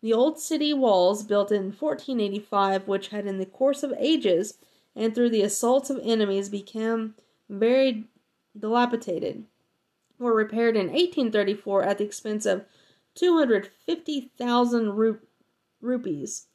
[0.00, 4.58] The old city walls, built in 1485, which had in the course of ages
[4.96, 7.14] and through the assaults of enemies become
[7.48, 8.08] very
[8.58, 9.44] dilapidated,
[10.18, 12.64] were repaired in 1834 at the expense of
[13.14, 15.20] 250,000
[15.80, 16.46] rupees.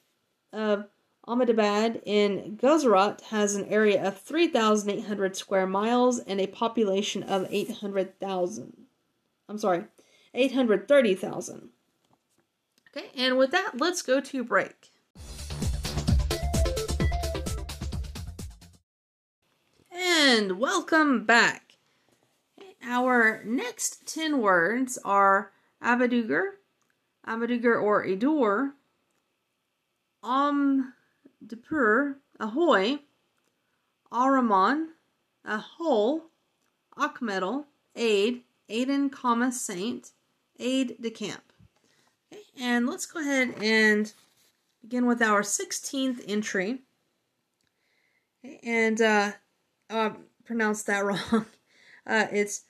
[0.51, 0.87] of
[1.27, 8.87] Ahmedabad in Gujarat has an area of 3,800 square miles and a population of 800,000.
[9.49, 9.85] I'm sorry,
[10.33, 11.69] 830,000.
[12.95, 14.91] Okay, and with that, let's go to break.
[19.91, 21.73] And welcome back.
[22.81, 25.51] Our next 10 words are
[25.83, 26.51] Abaduger,
[27.27, 28.71] Abaduger or Edur,
[30.23, 30.93] Om
[31.45, 32.99] Depur, Ahoy,
[34.11, 34.87] Ahriman,
[35.43, 36.27] a hole,
[36.97, 40.11] Achmetal, aid, Aidan, comma, saint,
[40.59, 41.51] aide de camp.
[42.59, 44.11] And let's go ahead and
[44.81, 46.81] begin with our 16th entry.
[48.63, 49.31] And uh,
[49.89, 50.11] uh,
[50.45, 51.45] pronounced that wrong.
[52.05, 52.63] Uh, it's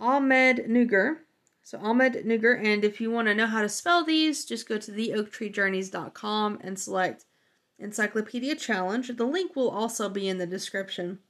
[0.00, 1.16] Ahmed Nuger.
[1.64, 4.78] So Ahmed Nuger, and if you want to know how to spell these, just go
[4.78, 7.24] to theoaktreejourneys.com and select
[7.78, 9.08] Encyclopedia Challenge.
[9.08, 11.20] The link will also be in the description.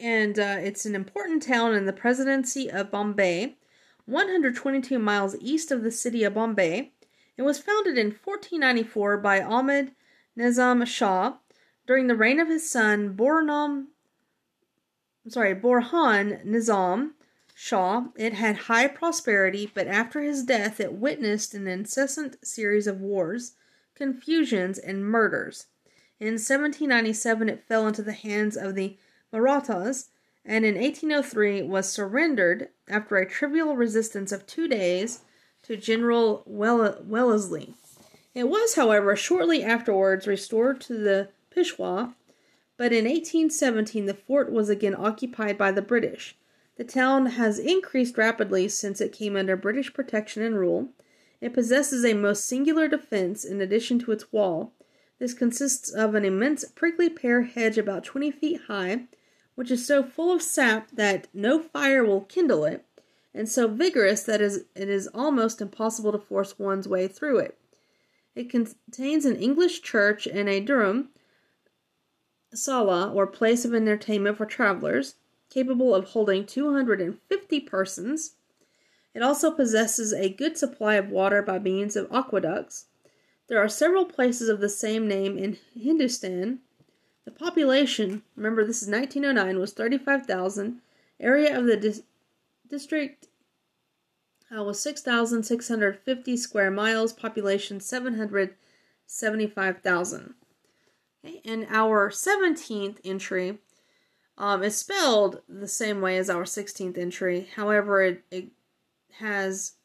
[0.00, 3.56] And uh, it's an important town in the presidency of Bombay,
[4.06, 6.92] 122 miles east of the city of Bombay.
[7.36, 9.92] It was founded in 1494 by Ahmed
[10.36, 11.34] Nizam Shah
[11.86, 13.88] during the reign of his son Bornam,
[15.28, 17.12] sorry, Borhan Nizam
[17.54, 18.08] Shah.
[18.16, 23.54] It had high prosperity, but after his death, it witnessed an incessant series of wars,
[23.94, 25.66] confusions, and murders.
[26.20, 28.96] In 1797, it fell into the hands of the
[29.32, 30.10] Marathas,
[30.44, 35.20] and in 1803 was surrendered after a trivial resistance of two days
[35.62, 37.74] to General Wellesley.
[38.34, 42.14] It was, however, shortly afterwards restored to the Peshwa,
[42.76, 46.36] but in 1817 the fort was again occupied by the British.
[46.76, 50.88] The town has increased rapidly since it came under British protection and rule.
[51.40, 54.72] It possesses a most singular defense in addition to its wall.
[55.20, 59.04] This consists of an immense prickly pear hedge about 20 feet high,
[59.54, 62.84] which is so full of sap that no fire will kindle it,
[63.32, 67.58] and so vigorous that it is almost impossible to force one's way through it.
[68.34, 71.10] It contains an English church and a Durham
[72.52, 75.16] sala, or place of entertainment for travelers
[75.50, 78.34] capable of holding 250 persons.
[79.14, 82.86] It also possesses a good supply of water by means of aqueducts.
[83.46, 86.60] There are several places of the same name in Hindustan.
[87.24, 90.80] The population, remember this is 1909, was 35,000.
[91.18, 92.02] Area of the dis-
[92.68, 93.28] district
[94.54, 97.14] uh, was 6,650 square miles.
[97.14, 100.34] Population 775,000.
[101.24, 103.58] Okay, and our 17th entry
[104.36, 107.48] um, is spelled the same way as our 16th entry.
[107.56, 108.48] However, it, it
[109.18, 109.76] has,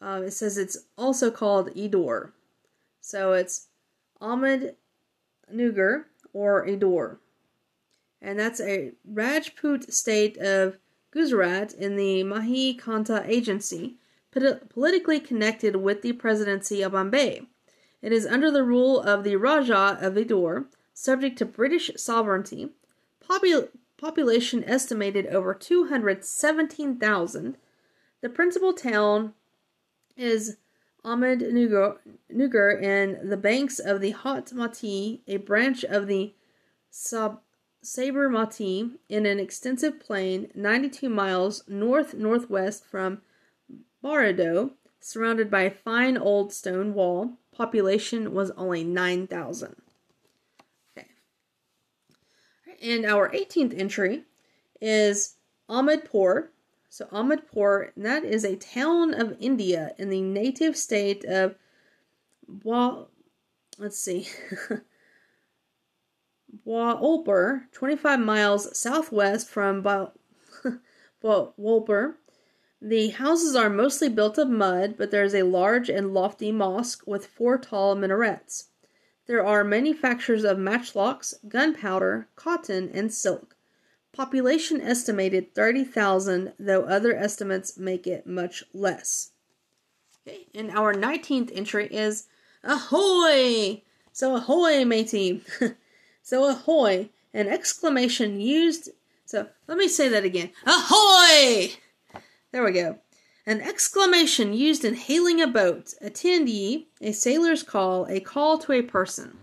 [0.00, 2.32] uh, it says it's also called Idor.
[3.00, 3.68] So it's
[4.20, 4.74] Ahmed
[5.52, 7.18] Nugar or Idor.
[8.20, 10.78] And that's a Rajput state of
[11.10, 13.96] Gujarat in the Mahi Kanta Agency,
[14.70, 17.42] politically connected with the presidency of Bombay.
[18.00, 22.70] It is under the rule of the Rajah of Idor, subject to British sovereignty,
[23.20, 27.56] Popul- population estimated over 217,000.
[28.20, 29.34] The principal town
[30.16, 30.56] is
[31.04, 36.34] Ahmed Nugar in the banks of the Hot Mati, a branch of the
[36.90, 37.40] Sab-
[37.82, 43.22] Sabarmati, in an extensive plain 92 miles north northwest from
[44.02, 47.32] Baroda, surrounded by a fine old stone wall.
[47.52, 49.76] Population was only 9,000.
[50.96, 51.08] Okay.
[52.80, 54.22] And our 18th entry
[54.80, 55.34] is
[55.68, 56.48] Ahmedpur.
[56.92, 61.54] So Ahmedpur, that is a town of India in the native state of
[62.46, 63.06] Wa.
[63.78, 64.28] Let's see.
[66.66, 69.82] Wolper, 25 miles southwest from
[71.24, 72.14] Wolper.
[72.82, 77.06] The houses are mostly built of mud, but there is a large and lofty mosque
[77.06, 78.66] with four tall minarets.
[79.24, 83.56] There are manufacturers of matchlocks, gunpowder, cotton, and silk.
[84.12, 89.30] Population estimated 30,000, though other estimates make it much less.
[90.26, 92.26] Okay, and our 19th entry is
[92.62, 93.82] Ahoy!
[94.12, 95.42] So, ahoy, matey!
[96.22, 97.08] so, ahoy!
[97.32, 98.90] An exclamation used.
[99.24, 100.50] So, let me say that again.
[100.66, 101.72] Ahoy!
[102.52, 102.98] There we go.
[103.46, 105.94] An exclamation used in hailing a boat.
[106.00, 109.38] Attend ye, a sailor's call, a call to a person.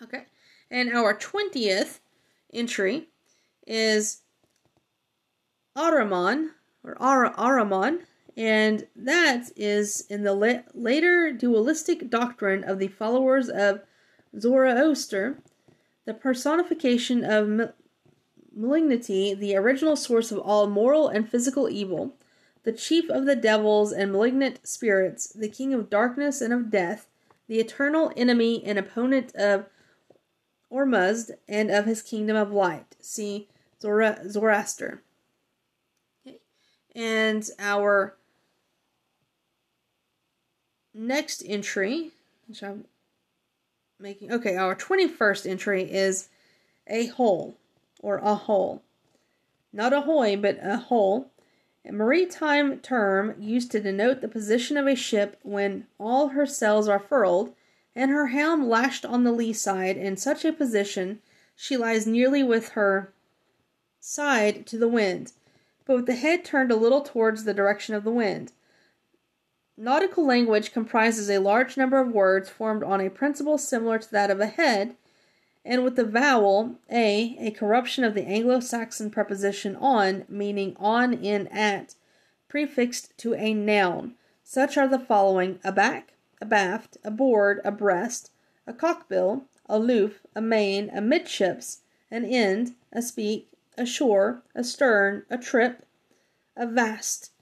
[0.00, 0.26] Okay.
[0.70, 1.98] And our 20th
[2.54, 3.08] entry
[3.66, 4.22] is
[5.76, 6.50] Ahriman,
[6.84, 8.00] or Ar- Ahriman,
[8.36, 13.80] and that is in the la- later dualistic doctrine of the followers of
[14.38, 15.38] Zoroaster,
[16.04, 17.72] the personification of
[18.54, 22.16] malignity, the original source of all moral and physical evil
[22.66, 27.06] the chief of the devils and malignant spirits, the king of darkness and of death,
[27.46, 29.66] the eternal enemy and opponent of
[30.70, 32.96] Ormuzd and of his kingdom of light.
[33.00, 33.48] See
[33.80, 35.02] Zoroaster.
[36.26, 36.38] Okay.
[36.94, 38.16] And our
[40.94, 42.10] next entry,
[42.48, 42.84] which I'm
[43.98, 46.28] making, okay, our 21st entry is
[46.86, 47.56] a hole
[48.00, 48.82] or a hole.
[49.72, 51.30] Not a hoy, but a hole
[51.88, 56.88] a maritime term used to denote the position of a ship when all her sails
[56.88, 57.54] are furled
[57.94, 61.20] and her helm lashed on the lee side in such a position
[61.54, 63.12] she lies nearly with her
[64.06, 65.32] side to the wind,
[65.84, 68.52] but with the head turned a little towards the direction of the wind.
[69.76, 74.30] nautical language comprises a large number of words formed on a principle similar to that
[74.30, 74.94] of a head,
[75.64, 81.12] and with the vowel a, a corruption of the Anglo Saxon preposition on, meaning on,
[81.12, 81.96] in, at,
[82.48, 84.14] prefixed to a noun.
[84.44, 88.30] Such are the following aback, abaft, aboard, abreast,
[88.68, 93.46] a cockbill, aloof, amain, amidships, an end, a aspeak,
[93.76, 95.84] ashore, astern, a trip,
[96.56, 97.32] a vast,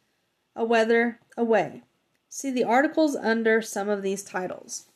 [0.57, 1.83] a weather, away.
[2.29, 4.87] See the articles under some of these titles.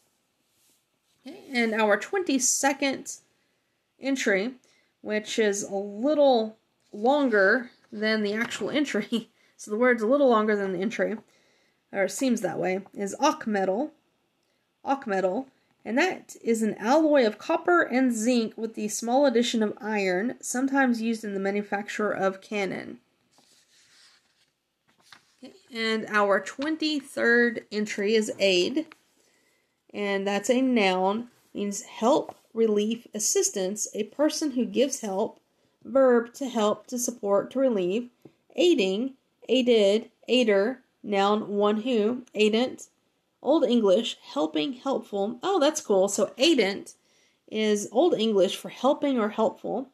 [1.52, 3.20] And our 22nd
[4.00, 4.54] entry,
[5.02, 6.56] which is a little
[6.92, 11.16] longer than the actual entry, so the word's a little longer than the entry,
[11.92, 13.92] or seems that way, is Ock metal.
[15.88, 20.34] And that is an alloy of copper and zinc with the small addition of iron,
[20.38, 22.98] sometimes used in the manufacture of cannon.
[25.42, 28.88] Okay, and our 23rd entry is aid,
[29.94, 35.40] and that's a noun, means help, relief, assistance, a person who gives help,
[35.82, 38.10] verb to help, to support, to relieve,
[38.56, 39.14] aiding,
[39.48, 42.88] aided, aider, noun one who, aidant,
[43.42, 45.38] Old English, helping, helpful.
[45.42, 46.08] Oh, that's cool.
[46.08, 46.94] So aidant
[47.50, 49.90] is Old English for helping or helpful.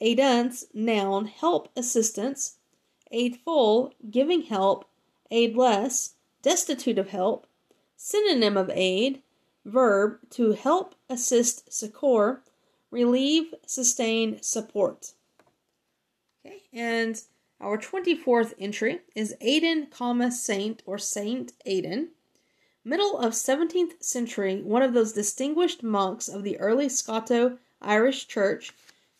[0.00, 2.56] Aidance, noun, help, assistance.
[3.10, 4.84] Aidful, giving help.
[5.30, 7.46] Aidless, destitute of help.
[7.96, 9.22] Synonym of aid,
[9.64, 12.42] verb, to help, assist, succor.
[12.90, 15.12] Relieve, sustain, support.
[16.44, 17.22] Okay, and
[17.60, 22.10] our 24th entry is Aidan, comma, Saint or Saint Aidan.
[22.84, 28.72] Middle of 17th century, one of those distinguished monks of the early Scoto Irish Church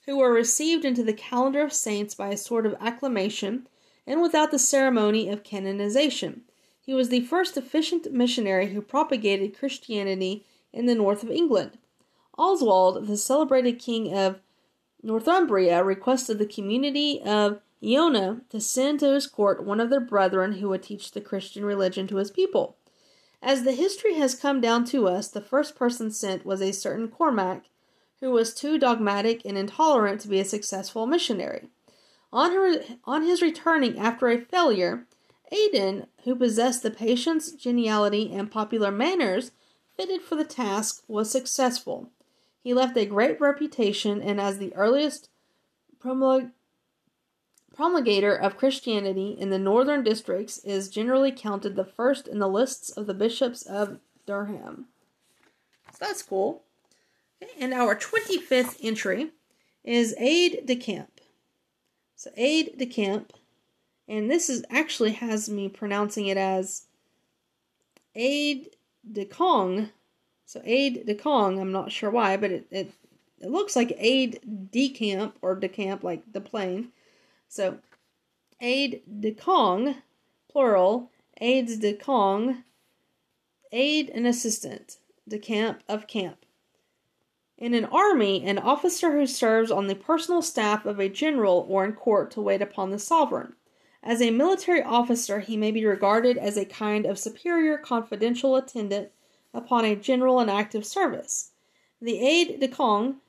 [0.04, 3.68] who were received into the calendar of saints by a sort of acclamation
[4.04, 6.42] and without the ceremony of canonization.
[6.80, 11.78] He was the first efficient missionary who propagated Christianity in the north of England.
[12.36, 14.40] Oswald, the celebrated king of
[15.04, 20.54] Northumbria, requested the community of Iona to send to his court one of their brethren
[20.54, 22.76] who would teach the Christian religion to his people.
[23.42, 27.08] As the history has come down to us, the first person sent was a certain
[27.08, 27.64] Cormac,
[28.20, 31.68] who was too dogmatic and intolerant to be a successful missionary.
[32.32, 35.08] On, her, on his returning after a failure,
[35.50, 39.50] Aidan, who possessed the patience, geniality, and popular manners
[39.96, 42.10] fitted for the task, was successful.
[42.62, 45.28] He left a great reputation, and as the earliest
[45.98, 46.52] promulg-
[47.74, 52.90] promulgator of Christianity in the northern districts is generally counted the first in the lists
[52.90, 54.86] of the bishops of Durham.
[55.92, 56.62] So that's cool.
[57.58, 59.30] And our 25th entry
[59.84, 61.20] is Aide de Camp.
[62.14, 63.32] So Aide de Camp,
[64.06, 66.86] and this is actually has me pronouncing it as
[68.14, 68.68] Aide
[69.10, 69.90] de Kong.
[70.46, 72.92] So Aide de Kong, I'm not sure why, but it, it,
[73.40, 74.38] it looks like Aide
[74.70, 76.92] de Camp or de Camp, like the plane.
[77.54, 77.80] So,
[78.62, 79.98] aide de camp,
[80.50, 82.64] plural, aides de camp,
[83.70, 84.96] aide and assistant,
[85.28, 86.46] de camp of camp.
[87.58, 91.84] In an army, an officer who serves on the personal staff of a general or
[91.84, 93.52] in court to wait upon the sovereign.
[94.02, 99.10] As a military officer, he may be regarded as a kind of superior confidential attendant
[99.52, 101.50] upon a general in active service.
[102.00, 103.20] The aide de camp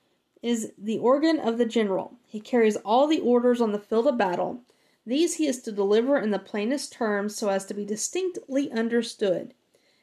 [0.43, 2.17] is the organ of the general.
[2.27, 4.59] He carries all the orders on the field of battle.
[5.05, 9.53] These he is to deliver in the plainest terms so as to be distinctly understood.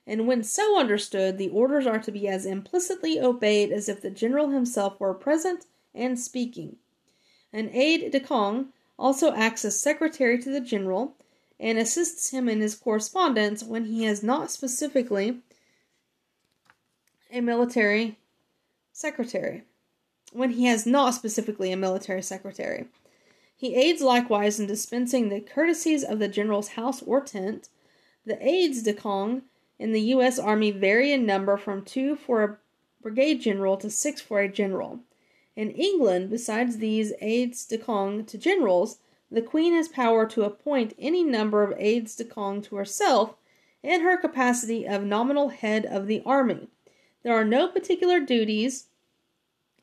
[0.06, 4.10] And when so understood, the orders are to be as implicitly obeyed as if the
[4.10, 6.76] general himself were present and speaking.
[7.52, 11.14] An aide de camp also acts as secretary to the general
[11.58, 15.40] and assists him in his correspondence when he has not specifically
[17.30, 18.16] a military
[18.92, 19.64] secretary
[20.32, 22.86] when he has not specifically a military secretary.
[23.56, 27.68] He aids likewise in dispensing the courtesies of the general's house or tent.
[28.24, 29.44] The aides de camp
[29.78, 30.38] in the U.S.
[30.38, 32.58] Army vary in number from two for a
[33.02, 35.00] brigade general to six for a general.
[35.56, 38.98] In England, besides these aides de camp to generals,
[39.30, 43.36] the Queen has power to appoint any number of aides de camp to herself
[43.82, 46.68] in her capacity of nominal head of the army.
[47.22, 48.86] There are no particular duties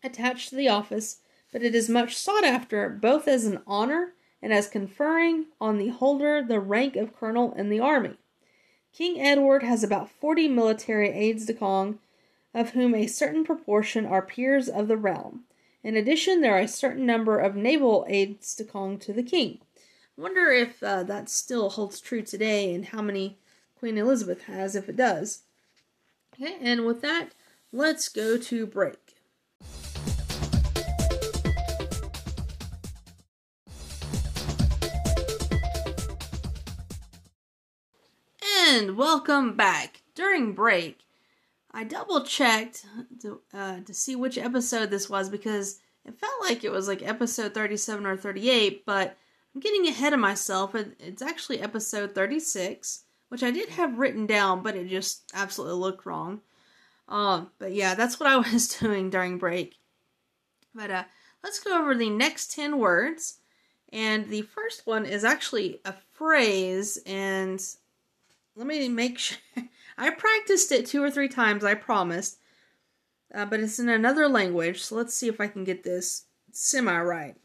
[0.04, 1.20] attached to the office,
[1.52, 5.90] but it is much sought after both as an honor and as conferring on the
[5.90, 8.18] holder the rank of colonel in the army.
[8.94, 12.00] King Edward has about forty military aides de camp,
[12.54, 15.44] of whom a certain proportion are peers of the realm.
[15.84, 19.60] In addition, there are a certain number of naval aides de camp to the king.
[20.18, 23.38] I wonder if uh, that still holds true today and how many
[23.78, 25.44] Queen Elizabeth has if it does.
[26.34, 27.34] Okay, and with that,
[27.72, 29.07] let's go to break.
[38.78, 40.04] And welcome back.
[40.14, 41.00] During break,
[41.72, 42.86] I double checked
[43.24, 47.02] to, uh, to see which episode this was because it felt like it was like
[47.02, 49.18] episode 37 or 38, but
[49.56, 50.76] I'm getting ahead of myself.
[50.76, 56.06] It's actually episode 36, which I did have written down, but it just absolutely looked
[56.06, 56.42] wrong.
[57.10, 59.74] Um, but yeah, that's what I was doing during break.
[60.76, 61.04] But uh,
[61.44, 63.40] let's go over the next 10 words.
[63.92, 67.60] And the first one is actually a phrase, and
[68.58, 69.38] let me make sure.
[69.98, 72.40] I practiced it two or three times, I promised.
[73.34, 77.00] Uh, but it's in another language, so let's see if I can get this semi
[77.00, 77.36] right.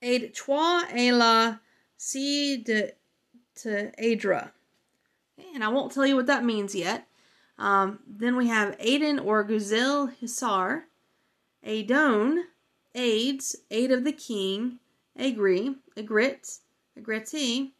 [0.00, 1.56] Aid toi et la
[1.96, 2.92] si de
[3.56, 4.50] to Adra.
[5.54, 7.06] And I won't tell you what that means yet.
[7.58, 10.82] Um, then we have Aden or Guzel Hisar,
[11.64, 12.44] Adon,
[12.94, 14.78] AIDS, Aid of the King,
[15.18, 16.60] Agri, Agrit,
[16.98, 17.72] Agreti,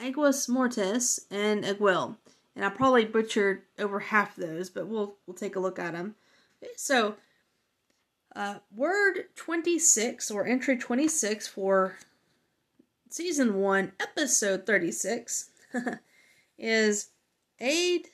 [0.00, 2.16] Aguas Mortis, and Aguil.
[2.56, 6.14] And I probably butchered over half those, but we'll we'll take a look at them.
[6.76, 7.16] So,
[8.34, 11.98] uh, word 26 or entry 26 for
[13.10, 15.50] season 1, episode 36
[16.58, 17.08] is
[17.60, 18.08] aid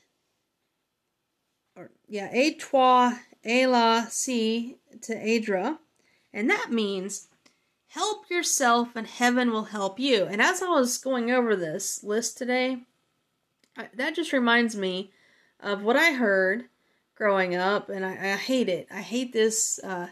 [1.76, 3.12] or yeah, aid toi
[3.45, 5.78] la si to Adra,
[6.33, 7.28] and that means
[7.91, 10.24] help yourself and heaven will help you.
[10.24, 12.78] And as I was going over this list today,
[13.95, 15.11] that just reminds me
[15.61, 16.66] of what I heard
[17.14, 18.86] growing up, and I, I hate it.
[18.91, 19.78] I hate this.
[19.82, 20.09] Uh,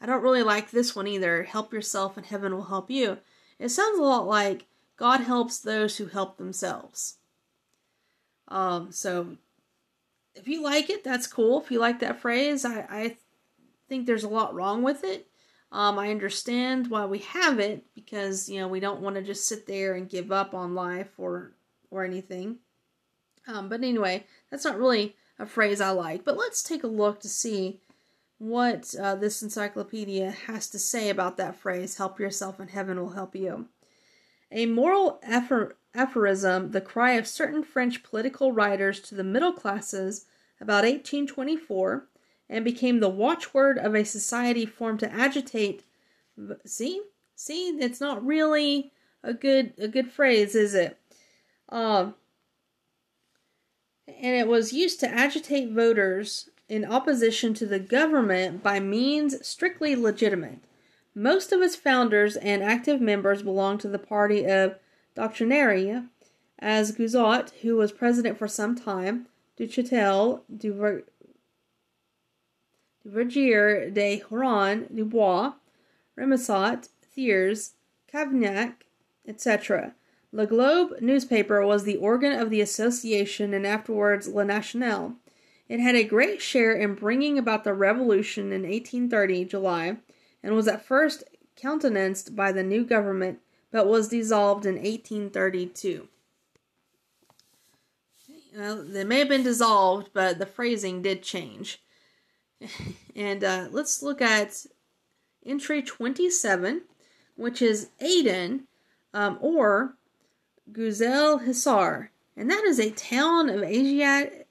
[0.00, 1.42] I don't really like this one either.
[1.42, 3.18] Help yourself, and heaven will help you.
[3.58, 4.66] It sounds a lot like
[4.96, 7.16] God helps those who help themselves.
[8.48, 9.36] Um, so
[10.34, 11.60] if you like it, that's cool.
[11.60, 13.16] If you like that phrase, I, I
[13.88, 15.28] think there's a lot wrong with it.
[15.72, 19.48] Um, I understand why we have it because you know we don't want to just
[19.48, 21.52] sit there and give up on life or
[21.90, 22.58] or anything.
[23.48, 26.24] Um, but anyway, that's not really a phrase I like.
[26.24, 27.80] But let's take a look to see
[28.38, 33.10] what uh, this encyclopedia has to say about that phrase help yourself and heaven will
[33.10, 33.66] help you.
[34.52, 40.26] A moral effort aphorism, the cry of certain French political writers to the middle classes
[40.60, 42.06] about 1824,
[42.48, 45.84] and became the watchword of a society formed to agitate.
[46.64, 47.02] See,
[47.34, 48.92] see, it's not really
[49.22, 50.98] a good a good phrase, is it?
[51.68, 52.14] Um,
[54.06, 59.94] and it was used to agitate voters in opposition to the government by means strictly
[59.96, 60.58] legitimate.
[61.14, 64.76] Most of its founders and active members belonged to the party of
[65.14, 66.04] Doctrinaire,
[66.58, 69.26] as Guizot, who was president for some time,
[69.58, 71.04] Duchatel, Duver,
[73.06, 75.52] Duvergier de Hauranne, Dubois,
[76.18, 77.74] Remusat, Thiers,
[78.12, 78.82] Cavaignac,
[79.28, 79.94] etc.
[80.32, 85.14] Le Globe newspaper was the organ of the association and afterwards Le National.
[85.68, 89.96] It had a great share in bringing about the revolution in 1830 July
[90.42, 91.24] and was at first
[91.56, 93.40] countenanced by the new government
[93.70, 96.08] but was dissolved in 1832.
[98.56, 101.82] Well, they may have been dissolved, but the phrasing did change.
[103.16, 104.66] And uh, let's look at
[105.44, 106.82] entry 27,
[107.36, 108.66] which is Aden,
[109.14, 109.96] um, or
[110.72, 114.44] Guzel Hisar, and that is a town of Asiat-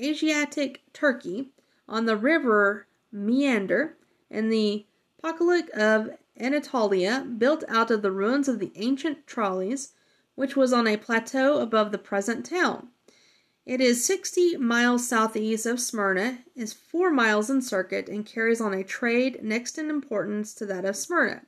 [0.00, 1.50] Asiatic Turkey
[1.88, 3.96] on the river Meander
[4.30, 4.86] in the
[5.20, 9.92] Paleolithic of Anatolia, built out of the ruins of the ancient Tralles,
[10.34, 12.88] which was on a plateau above the present town.
[13.64, 18.74] It is 60 miles southeast of Smyrna, is 4 miles in circuit, and carries on
[18.74, 21.42] a trade next in importance to that of Smyrna.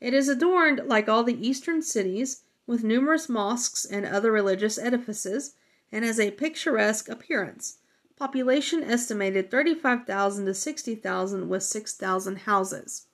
[0.00, 5.54] It is adorned, like all the eastern cities, with numerous mosques and other religious edifices,
[5.92, 7.78] and has a picturesque appearance.
[8.16, 13.06] Population estimated 35,000 to 60,000 with 6,000 houses.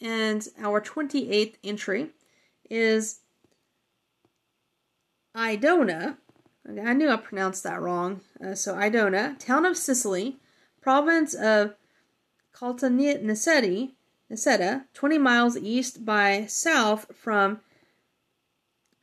[0.00, 2.10] And our 28th entry
[2.70, 3.20] is
[5.36, 6.18] Idona.
[6.66, 8.22] I knew I pronounced that wrong.
[8.42, 10.38] Uh, so, Idona, town of Sicily,
[10.80, 11.74] province of
[12.54, 13.92] Caltanissetta,
[14.30, 17.60] Niceta, 20 miles east by south from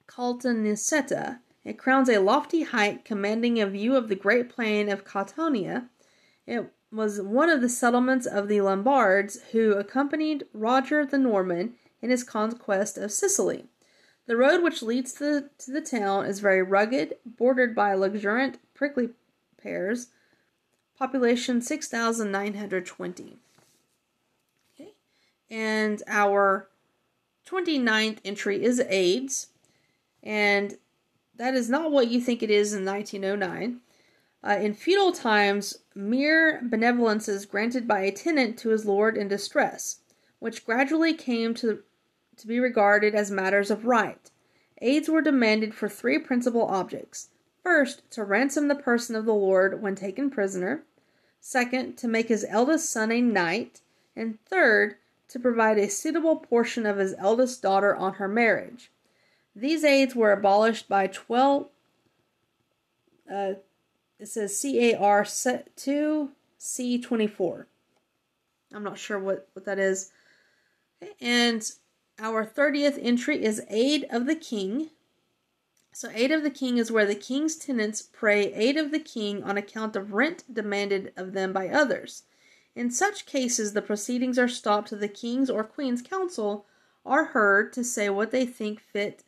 [0.07, 1.39] Caltanissetta.
[1.64, 5.89] It crowns a lofty height commanding a view of the great plain of Catania.
[6.47, 12.09] It was one of the settlements of the Lombards who accompanied Roger the Norman in
[12.09, 13.66] his conquest of Sicily.
[14.28, 18.59] The road which leads to the, to the town is very rugged, bordered by luxuriant
[18.74, 19.09] prickly
[19.61, 20.07] pears.
[20.97, 23.39] Population 6,920.
[24.74, 24.93] Okay.
[25.49, 26.69] And our
[27.47, 29.47] 29th entry is AIDS.
[30.24, 30.78] And
[31.36, 33.82] that is not what you think it is in 1909.
[34.43, 39.99] Uh, in feudal times, mere benevolences granted by a tenant to his lord in distress,
[40.39, 41.84] which gradually came to,
[42.38, 44.32] to be regarded as matters of right.
[44.82, 47.29] Aids were demanded for three principal objects.
[47.63, 50.84] First, to ransom the person of the lord when taken prisoner.
[51.39, 53.82] Second, to make his eldest son a knight.
[54.15, 54.95] And third,
[55.29, 58.91] to provide a suitable portion of his eldest daughter on her marriage.
[59.55, 61.67] These aids were abolished by 12.
[63.32, 63.53] Uh,
[64.19, 67.65] it says CAR 2 C24.
[68.73, 70.11] I'm not sure what, what that is.
[71.19, 71.69] And
[72.22, 74.91] our 30th entry is Aid of the King.
[75.93, 79.43] So, aid of the king is where the king's tenants pray aid of the king
[79.43, 82.24] on account of rent demanded of them by others.
[82.76, 86.65] In such cases, the proceedings are stopped to the king's or queen's council
[87.05, 89.26] are heard to say what they think fit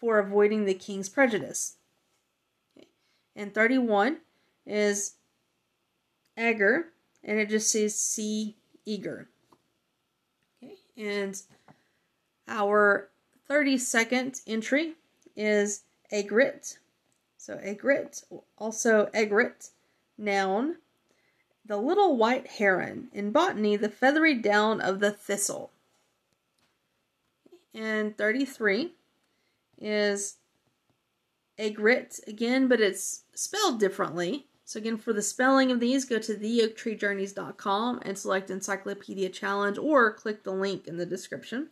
[0.00, 1.76] for avoiding the king's prejudice
[3.38, 4.18] and 31
[4.66, 5.14] is
[6.36, 6.88] Eger,
[7.22, 9.28] and it just says C eager.
[10.62, 11.40] Okay, and
[12.48, 13.08] our
[13.48, 14.94] 32nd entry
[15.36, 16.78] is egret.
[17.36, 18.24] So egret,
[18.58, 19.70] also egret,
[20.16, 20.76] noun.
[21.64, 23.08] The little white heron.
[23.12, 25.70] In botany, the feathery down of the thistle.
[27.74, 28.94] And 33
[29.80, 30.36] is
[31.58, 34.46] egret again, but it's spelled differently.
[34.64, 40.12] So again, for the spelling of these, go to theoaktreejourneys.com and select Encyclopedia Challenge or
[40.12, 41.68] click the link in the description.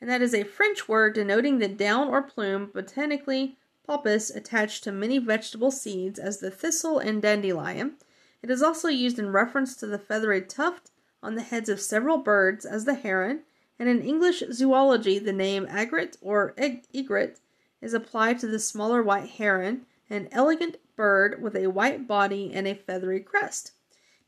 [0.00, 4.92] And that is a French word denoting the down or plume, botanically pappus, attached to
[4.92, 7.96] many vegetable seeds as the thistle and dandelion.
[8.42, 10.90] It is also used in reference to the feathery tuft
[11.22, 13.42] on the heads of several birds as the heron,
[13.78, 17.40] and in English zoology the name agret or egret
[17.80, 22.66] is applied to the smaller white heron, an elegant bird with a white body and
[22.66, 23.72] a feathery crest.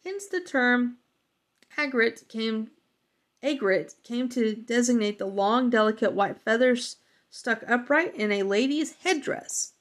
[0.04, 0.98] Hence the term
[1.76, 2.70] agret came
[3.42, 6.96] agret came to designate the long, delicate white feathers
[7.30, 9.72] stuck upright in a lady's headdress.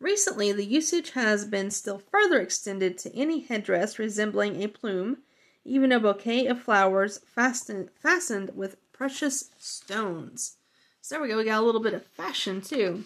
[0.00, 5.18] Recently, the usage has been still further extended to any headdress resembling a plume,
[5.64, 10.56] even a bouquet of flowers fastened, fastened with precious stones.
[11.00, 11.36] So there we go.
[11.36, 13.04] We got a little bit of fashion too.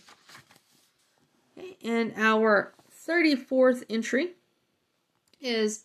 [1.57, 2.73] Okay, and our
[3.07, 4.33] 34th entry
[5.41, 5.85] is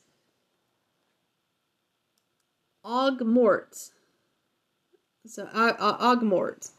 [2.84, 3.92] Augmort.
[5.28, 6.70] So uh, Augmort.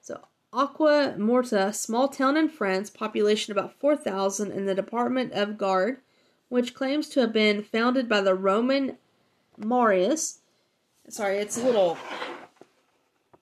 [0.00, 0.20] So
[0.52, 5.98] Aqua Morta, small town in France, population about 4,000 in the department of Gard,
[6.48, 8.96] which claims to have been founded by the Roman
[9.58, 10.38] Marius.
[11.08, 11.98] Sorry, it's a little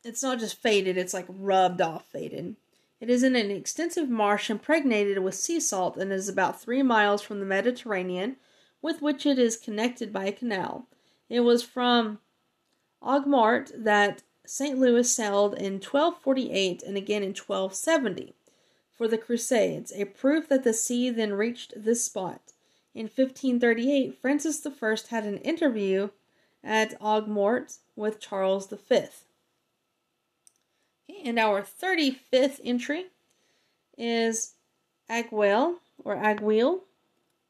[0.05, 2.57] it's not just faded, it's like rubbed off faded.
[3.01, 7.23] It is in an extensive marsh impregnated with sea salt and is about three miles
[7.23, 8.37] from the Mediterranean,
[8.81, 10.87] with which it is connected by a canal.
[11.29, 12.19] It was from
[13.03, 14.79] Augmart that St.
[14.79, 18.35] Louis sailed in 1248 and again in 1270
[18.97, 22.53] for the Crusades, a proof that the sea then reached this spot.
[22.95, 26.11] In 1538, Francis I had an interview
[26.63, 28.77] at Augmort with Charles V.
[28.95, 29.09] Okay,
[31.25, 33.07] and our 35th entry
[33.99, 34.53] is
[35.11, 36.81] aguel or aguil,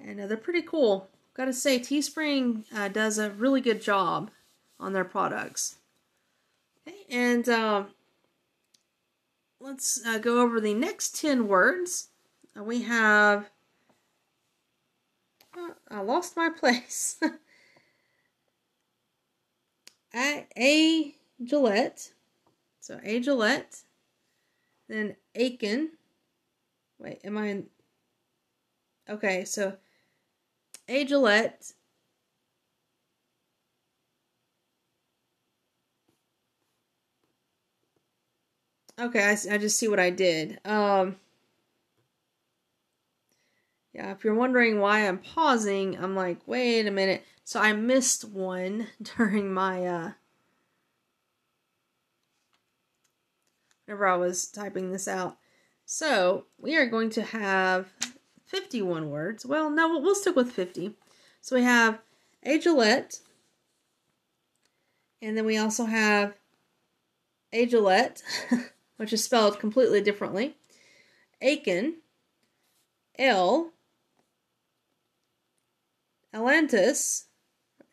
[0.00, 1.08] and uh, they're pretty cool.
[1.34, 4.30] Gotta say, TeeSpring does a really good job
[4.80, 5.76] on their products.
[6.86, 7.88] Okay, and um,
[9.60, 12.08] let's uh, go over the next 10 words.
[12.58, 13.50] Uh, we have.
[15.56, 17.20] Uh, I lost my place.
[20.14, 22.12] a, a Gillette.
[22.80, 23.82] So a Gillette.
[24.88, 25.90] Then Aiken.
[26.98, 27.66] Wait, am I in.
[29.08, 29.76] Okay, so
[30.88, 31.72] a Gillette.
[39.00, 40.58] Okay, I, I just see what I did.
[40.64, 41.16] Um,
[43.92, 47.24] yeah, if you're wondering why I'm pausing, I'm like, wait a minute.
[47.44, 50.10] So I missed one during my, uh,
[53.88, 55.38] whenever I was typing this out.
[55.86, 57.88] So we are going to have
[58.44, 59.46] 51 words.
[59.46, 60.92] Well, no, we'll, stick with 50.
[61.40, 61.98] So we have
[62.44, 63.20] a Gillette,
[65.22, 66.34] and then we also have
[67.52, 68.22] a Gillette.
[68.98, 70.56] which is spelled completely differently.
[71.40, 71.98] Aiken,
[73.18, 73.70] L,
[76.34, 77.26] Atlantis,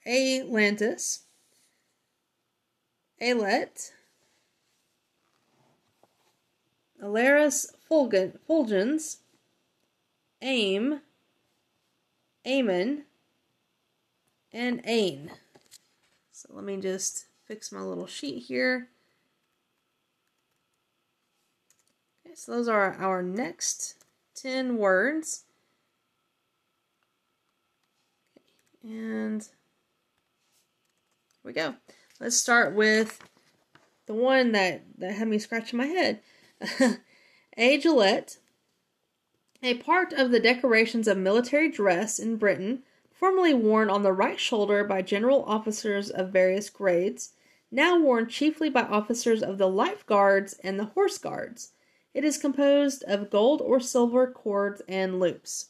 [0.06, 1.22] Atlantis,
[3.22, 3.92] Alet,
[7.06, 9.18] Ailurus fulgens,
[10.42, 11.02] Aim,
[12.48, 13.06] Amen,
[14.52, 15.32] and Ain.
[16.32, 18.90] So let me just fix my little sheet here.
[22.26, 24.04] Okay, so those are our next
[24.34, 25.44] 10 words.
[28.36, 29.52] Okay, and here
[31.44, 31.76] we go.
[32.20, 33.20] Let's start with
[34.08, 36.22] the one that, that had me scratching my head.
[37.58, 38.38] a Gillette,
[39.62, 44.40] a part of the decorations of military dress in Britain, formerly worn on the right
[44.40, 47.34] shoulder by general officers of various grades,
[47.72, 51.72] now worn chiefly by officers of the Life Guards and the Horse Guards.
[52.14, 55.70] It is composed of gold or silver cords and loops.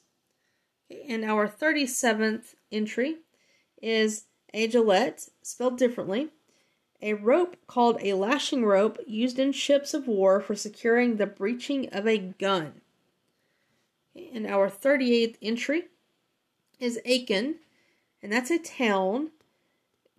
[1.08, 3.18] And our 37th entry
[3.82, 6.30] is a gillette, spelled differently,
[7.02, 11.88] a rope called a lashing rope used in ships of war for securing the breeching
[11.92, 12.82] of a gun.
[14.34, 15.86] And our 38th entry
[16.80, 17.56] is Aiken,
[18.24, 19.32] and that's a town,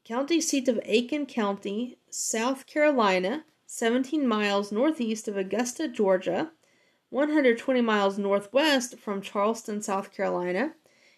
[0.04, 6.52] county seat of Aiken County, South Carolina 17 miles northeast of Augusta, Georgia,
[7.10, 10.74] 120 miles northwest from Charleston, South Carolina.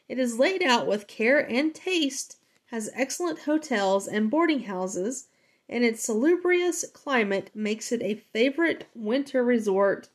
[0.09, 5.28] It is laid out with care and taste, has excellent hotels and boarding houses,
[5.69, 10.09] and its salubrious climate makes it a favorite winter resort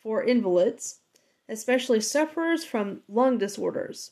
[0.00, 0.98] for invalids,
[1.48, 4.10] especially sufferers from lung disorders.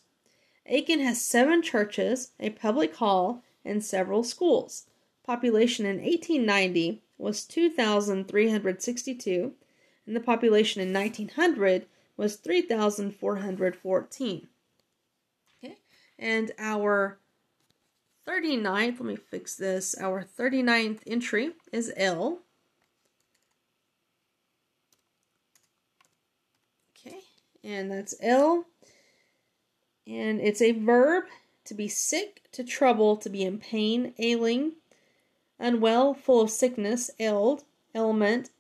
[0.67, 4.87] Aiken has seven churches, a public hall, and several schools.
[5.25, 9.55] Population in 1890 was 2,362,
[10.07, 14.49] and the population in 1900 was 3,414.
[15.65, 15.79] Okay,
[16.19, 17.19] and our
[18.27, 22.41] 39th, let me fix this, our 39th entry is L.
[26.99, 27.21] Okay,
[27.63, 28.65] and that's L.
[30.07, 31.25] And it's a verb
[31.65, 34.73] to be sick, to trouble, to be in pain, ailing,
[35.59, 37.65] unwell, full of sickness, ailed,
[37.95, 38.51] ailment,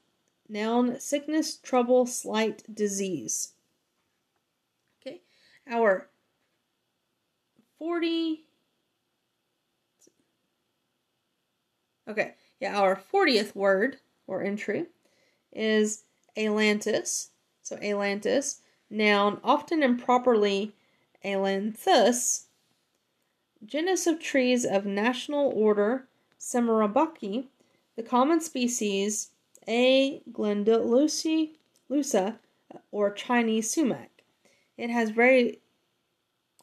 [0.48, 3.52] noun, sickness, trouble, slight, disease.
[5.00, 5.22] Okay,
[5.68, 6.08] our
[7.78, 8.45] 40.
[12.08, 14.86] Okay, yeah, our 40th word or entry
[15.52, 16.04] is
[16.36, 17.30] Atlantis.
[17.62, 20.72] So, Atlantis, noun, often improperly
[21.24, 22.44] Ailanthus,
[23.64, 26.06] genus of trees of national order
[26.38, 27.46] Simarubaceae,
[27.96, 29.30] the common species
[29.66, 30.22] A.
[30.30, 31.50] glandulosa
[32.92, 34.22] or Chinese sumac.
[34.76, 35.60] It has very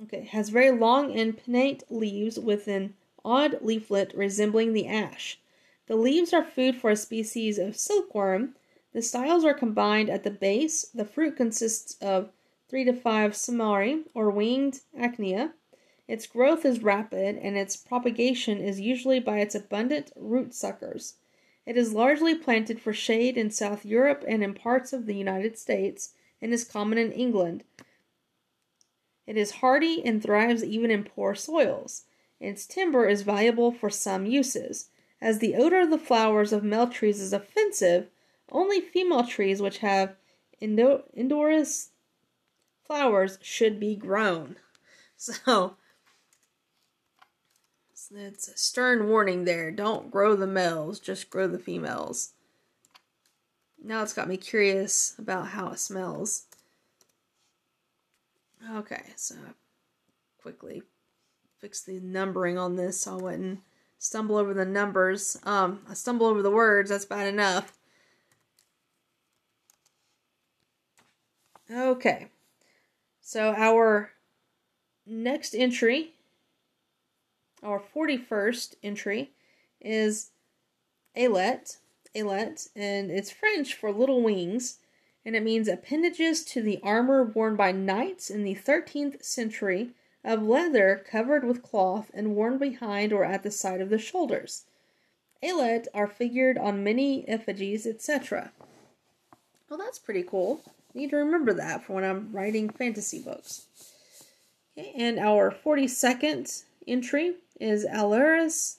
[0.01, 2.93] okay, has very long and pinnate leaves with an
[3.25, 5.39] odd leaflet resembling the ash.
[5.87, 8.55] The leaves are food for a species of silkworm.
[8.93, 10.85] The styles are combined at the base.
[10.93, 12.31] The fruit consists of
[12.69, 15.53] three to five samari, or winged achnea.
[16.07, 21.15] Its growth is rapid, and its propagation is usually by its abundant root suckers.
[21.65, 25.57] It is largely planted for shade in South Europe and in parts of the United
[25.57, 27.63] States, and is common in England.
[29.25, 32.03] It is hardy and thrives even in poor soils.
[32.43, 34.89] Its timber is valuable for some uses.
[35.21, 38.09] As the odor of the flowers of male trees is offensive,
[38.51, 40.17] only female trees which have
[40.59, 41.05] indo-
[42.85, 44.57] flowers should be grown.
[45.15, 45.77] So,
[48.13, 49.71] it's a stern warning there.
[49.71, 52.33] Don't grow the males, just grow the females.
[53.81, 56.47] Now it's got me curious about how it smells.
[58.69, 59.35] Okay, so
[60.41, 60.83] quickly
[61.63, 63.59] fix the numbering on this so I wouldn't
[63.97, 65.39] stumble over the numbers.
[65.45, 67.71] Um, I stumble over the words, that's bad enough.
[71.71, 72.27] Okay,
[73.21, 74.11] so our
[75.07, 76.11] next entry,
[77.63, 79.31] our 41st entry,
[79.79, 80.31] is
[81.15, 81.77] Ailette,
[82.13, 84.79] Ailette, and it's French for little wings
[85.25, 89.91] and it means appendages to the armor worn by knights in the 13th century
[90.23, 94.65] of leather covered with cloth and worn behind or at the side of the shoulders.
[95.43, 98.51] Ailette are figured on many effigies, etc.
[99.69, 100.61] Well, that's pretty cool.
[100.93, 103.65] Need to remember that for when I'm writing fantasy books.
[104.77, 108.77] Okay, and our 42nd entry is Ailurus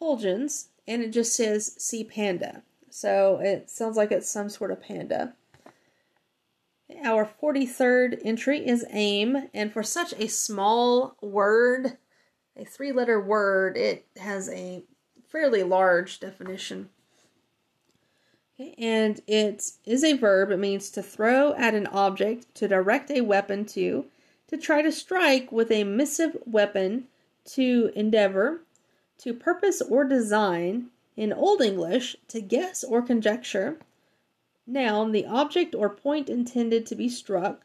[0.00, 2.62] fulgens, and it just says see panda.
[2.90, 5.34] So it sounds like it's some sort of panda.
[7.04, 11.98] Our 43rd entry is aim, and for such a small word,
[12.56, 14.84] a three letter word, it has a
[15.28, 16.88] fairly large definition.
[18.78, 20.50] And it is a verb.
[20.50, 24.06] It means to throw at an object, to direct a weapon to,
[24.48, 27.06] to try to strike with a missive weapon,
[27.52, 28.62] to endeavor,
[29.18, 33.78] to purpose or design, in Old English, to guess or conjecture.
[34.70, 37.64] Noun, the object or point intended to be struck.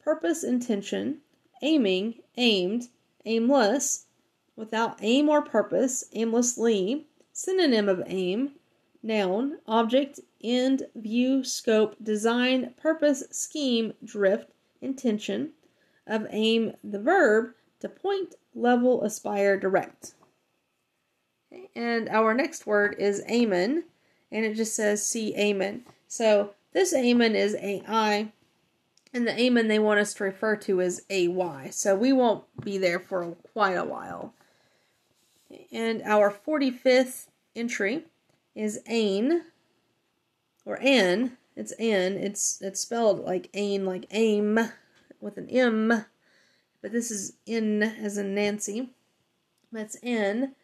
[0.00, 1.20] Purpose, intention.
[1.60, 2.88] Aiming, aimed,
[3.26, 4.06] aimless,
[4.56, 7.06] without aim or purpose, aimlessly.
[7.34, 8.52] Synonym of aim.
[9.02, 15.50] Noun, object, end, view, scope, design, purpose, scheme, drift, intention.
[16.06, 20.14] Of aim, the verb, to point, level, aspire, direct.
[21.76, 23.84] And our next word is Amen,
[24.32, 25.84] and it just says see Amen.
[26.08, 28.32] So this Amen is AI,
[29.12, 31.68] and the Amen they want us to refer to is AY.
[31.70, 34.34] So we won't be there for quite a while.
[35.70, 38.06] And our 45th entry
[38.54, 39.42] is Ain,
[40.64, 41.36] or An.
[41.54, 42.16] It's An.
[42.16, 44.58] It's it's spelled like Ain, like aim,
[45.20, 46.04] with an M,
[46.80, 48.90] but this is N as in Nancy.
[49.70, 50.54] That's N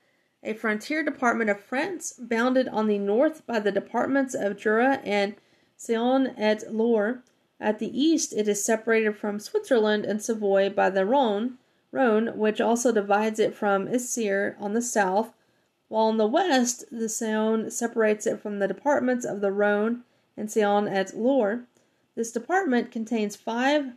[0.44, 5.34] a frontier department of France, bounded on the north by the departments of Jura and
[5.78, 7.22] Saône et Loire.
[7.58, 11.58] At the east, it is separated from Switzerland and Savoy by the Rhone,
[11.90, 15.32] Rhone, which also divides it from Isère on the south,
[15.88, 20.02] while on the west, the Saône separates it from the departments of the Rhone
[20.36, 21.60] and Saône et Loire.
[22.16, 23.92] This department contains five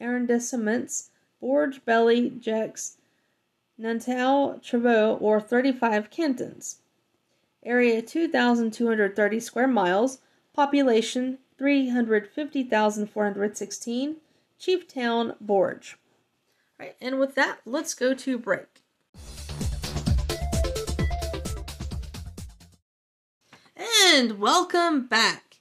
[0.00, 1.10] arrondissements
[1.40, 2.98] Bourges, Belley, Gex,
[3.82, 6.76] Nanterre, Trevaux, or 35 cantons.
[7.64, 10.20] Area 2,230 square miles.
[10.54, 14.16] Population 350,416.
[14.60, 15.96] Chief town Bourges.
[16.78, 18.68] All right, and with that, let's go to break.
[23.76, 25.56] And welcome back.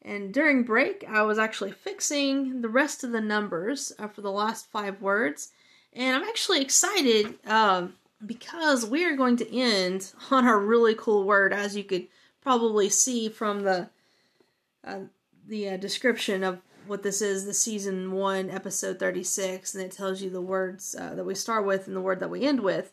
[0.00, 4.30] And during break, I was actually fixing the rest of the numbers uh, for the
[4.30, 5.50] last five words
[5.92, 11.24] and I'm actually excited um, because we are going to end on a really cool
[11.24, 12.06] word, as you could
[12.40, 13.90] probably see from the
[14.84, 15.00] uh,
[15.46, 20.22] the uh, description of what this is, the season one, episode 36, and it tells
[20.22, 22.92] you the words uh, that we start with and the word that we end with.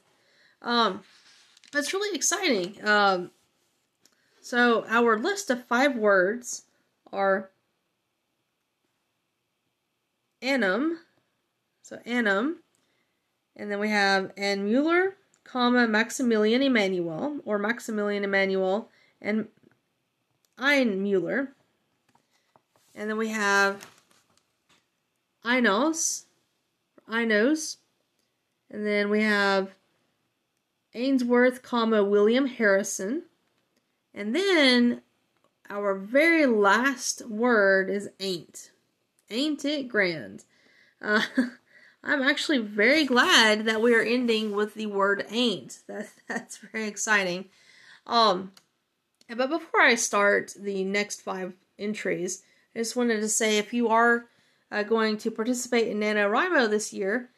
[0.61, 1.01] Um,
[1.73, 2.77] it's really exciting.
[2.85, 3.31] Um,
[4.41, 6.63] so our list of five words
[7.11, 7.49] are
[10.41, 10.97] anum,
[11.81, 12.57] So annum,
[13.55, 18.89] and then we have Anne Mueller, comma, Maximilian Emanuel, or Maximilian Emanuel,
[19.21, 19.47] and
[20.57, 21.53] Ein Mueller.
[22.93, 23.87] And then we have
[25.45, 26.23] Einos,
[27.09, 27.77] Einos.
[28.69, 29.69] And then we have
[30.93, 33.23] Ainsworth, comma, William Harrison.
[34.13, 35.01] And then
[35.69, 38.71] our very last word is ain't.
[39.29, 40.45] Ain't it grand?
[41.01, 41.21] Uh,
[42.05, 45.79] I'm actually very glad that we are ending with the word ain't.
[45.87, 47.45] That that's very exciting.
[48.05, 48.51] Um,
[49.27, 52.43] but before I start the next five entries,
[52.75, 54.27] I just wanted to say if you are
[54.71, 57.29] uh, going to participate in NaNoWriMo this year,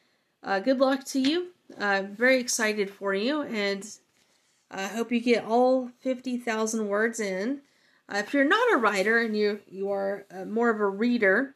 [0.44, 1.48] uh, good luck to you.
[1.78, 3.88] Uh, very excited for you, and
[4.70, 7.62] I hope you get all 50,000 words in.
[8.10, 11.56] Uh, if you're not a writer and you, you are uh, more of a reader,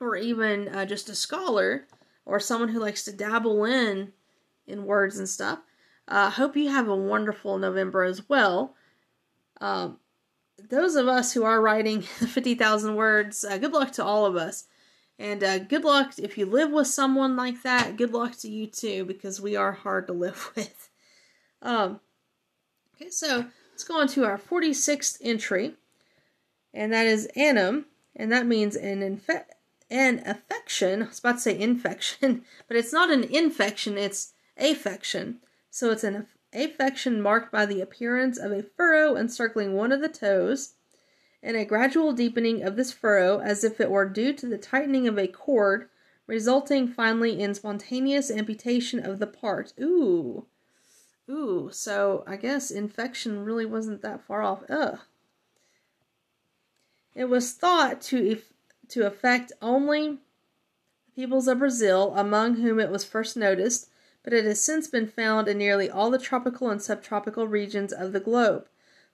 [0.00, 1.86] or even uh, just a scholar,
[2.26, 4.12] or someone who likes to dabble in
[4.66, 5.60] in words and stuff,
[6.08, 8.74] I hope you have a wonderful November as well.
[9.60, 9.98] Um,
[10.70, 14.64] those of us who are writing 50,000 words, uh, good luck to all of us.
[15.18, 17.96] And uh, good luck if you live with someone like that.
[17.96, 20.90] Good luck to you too, because we are hard to live with.
[21.62, 22.00] Um,
[22.94, 25.74] okay, so let's go on to our 46th entry,
[26.72, 27.84] and that is ainhum,
[28.16, 29.44] and that means an infe-
[29.94, 31.04] an affection.
[31.04, 35.38] I was about to say infection, but it's not an infection, it's affection.
[35.70, 40.08] So it's an affection marked by the appearance of a furrow encircling one of the
[40.08, 40.74] toes,
[41.42, 45.06] and a gradual deepening of this furrow as if it were due to the tightening
[45.06, 45.88] of a cord,
[46.26, 49.72] resulting finally in spontaneous amputation of the part.
[49.80, 50.46] Ooh.
[51.30, 54.64] Ooh, so I guess infection really wasn't that far off.
[54.68, 54.98] Ugh.
[57.14, 58.42] It was thought to
[58.88, 60.18] to affect only
[61.06, 63.88] the peoples of Brazil, among whom it was first noticed,
[64.22, 68.12] but it has since been found in nearly all the tropical and subtropical regions of
[68.12, 68.66] the globe.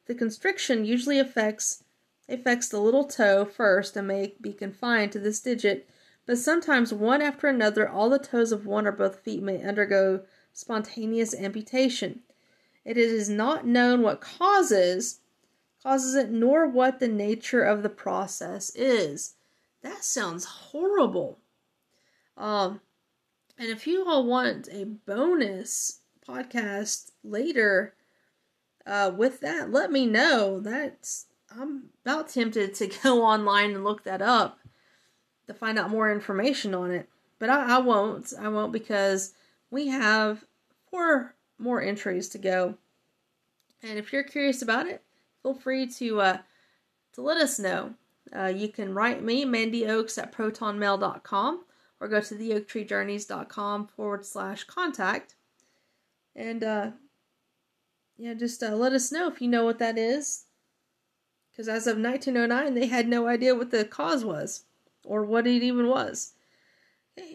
[0.06, 1.84] The constriction usually affects
[2.28, 5.88] affects the little toe first and may be confined to this digit,
[6.26, 10.22] but sometimes one after another all the toes of one or both feet may undergo
[10.52, 12.20] spontaneous amputation.
[12.84, 15.20] It is not known what causes
[15.82, 19.34] causes it nor what the nature of the process is.
[19.82, 21.38] That sounds horrible.
[22.36, 22.80] Um
[23.58, 27.94] and if you all want a bonus podcast later
[28.86, 30.60] uh, with that, let me know.
[30.60, 34.58] That's I'm about tempted to go online and look that up
[35.46, 37.08] to find out more information on it.
[37.38, 38.32] But I, I won't.
[38.38, 39.34] I won't because
[39.70, 40.44] we have
[40.90, 42.76] four more entries to go.
[43.82, 45.02] And if you're curious about it,
[45.42, 46.38] feel free to uh,
[47.14, 47.94] to let us know.
[48.36, 51.64] Uh, you can write me, Mandy Oaks at protonmail.com
[52.00, 55.34] or go to theoaktreejourneys.com forward slash contact.
[56.34, 56.90] And, uh,
[58.16, 60.44] yeah, just uh, let us know if you know what that is.
[61.50, 64.64] Because as of 1909, they had no idea what the cause was
[65.04, 66.32] or what it even was.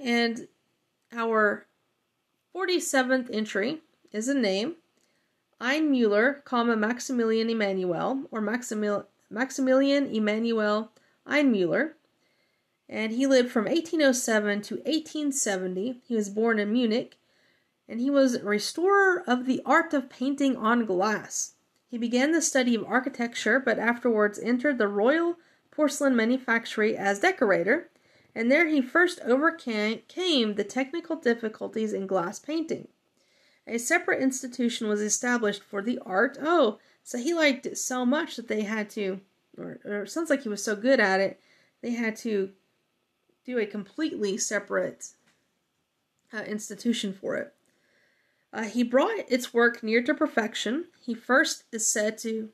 [0.01, 0.47] And
[1.11, 1.67] our
[2.55, 3.81] 47th entry
[4.11, 4.75] is a name
[5.61, 9.05] Ainmiller, comma Maximilian Emanuel, or Maximil-
[9.35, 10.91] Maximilian Emanuel
[11.27, 11.95] Ainmiller
[12.87, 16.01] and he lived from 1807 to 1870.
[16.07, 17.17] He was born in Munich,
[17.87, 21.53] and he was a restorer of the art of painting on glass.
[21.87, 25.37] He began the study of architecture, but afterwards entered the Royal
[25.71, 27.89] Porcelain Manufactory as decorator,
[28.33, 32.87] and there he first overcame the technical difficulties in glass painting.
[33.67, 36.37] A separate institution was established for the art.
[36.39, 39.21] Oh, so he liked it so much that they had to,
[39.57, 41.39] or, or sounds like he was so good at it,
[41.81, 42.49] they had to
[43.45, 45.09] do a completely separate
[46.33, 47.53] uh, institution for it.
[48.51, 50.85] Uh, he brought its work near to perfection.
[50.99, 52.49] He first is said to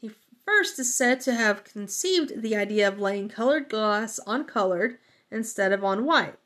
[0.00, 0.10] he
[0.46, 4.96] first is said to have conceived the idea of laying colored glass on colored
[5.30, 6.38] instead of on white.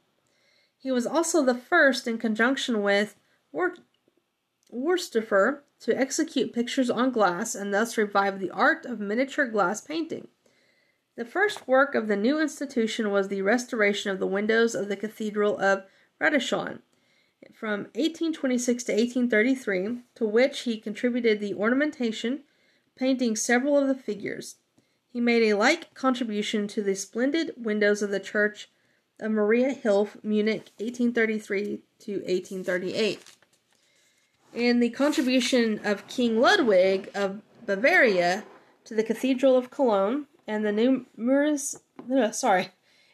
[0.77, 3.15] He was also the first, in conjunction with
[4.73, 10.29] Wursthofer, to execute pictures on glass and thus revive the art of miniature glass painting.
[11.17, 14.97] The first work of the new institution was the restoration of the windows of the
[14.97, 15.85] Cathedral of
[16.21, 16.81] Ratisbon
[17.53, 22.45] from 1826 to 1833, to which he contributed the ornamentation,
[22.97, 24.57] painting several of the figures.
[25.13, 28.71] He made a like contribution to the splendid windows of the Church
[29.21, 33.21] of Maria Hilf, Munich, 1833 to 1838.
[34.55, 38.45] And the contribution of King Ludwig of Bavaria
[38.85, 41.81] to the Cathedral of Cologne and the numerous
[42.11, 42.69] uh, sorry,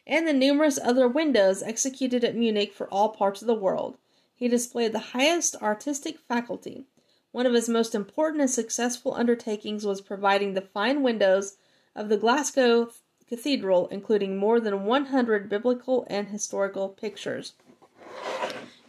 [0.07, 3.97] and the numerous other windows executed at Munich for all parts of the world.
[4.35, 6.85] He displayed the highest artistic faculty.
[7.31, 11.57] One of his most important and successful undertakings was providing the fine windows
[11.95, 12.89] of the Glasgow
[13.27, 17.53] Cathedral, including more than 100 biblical and historical pictures.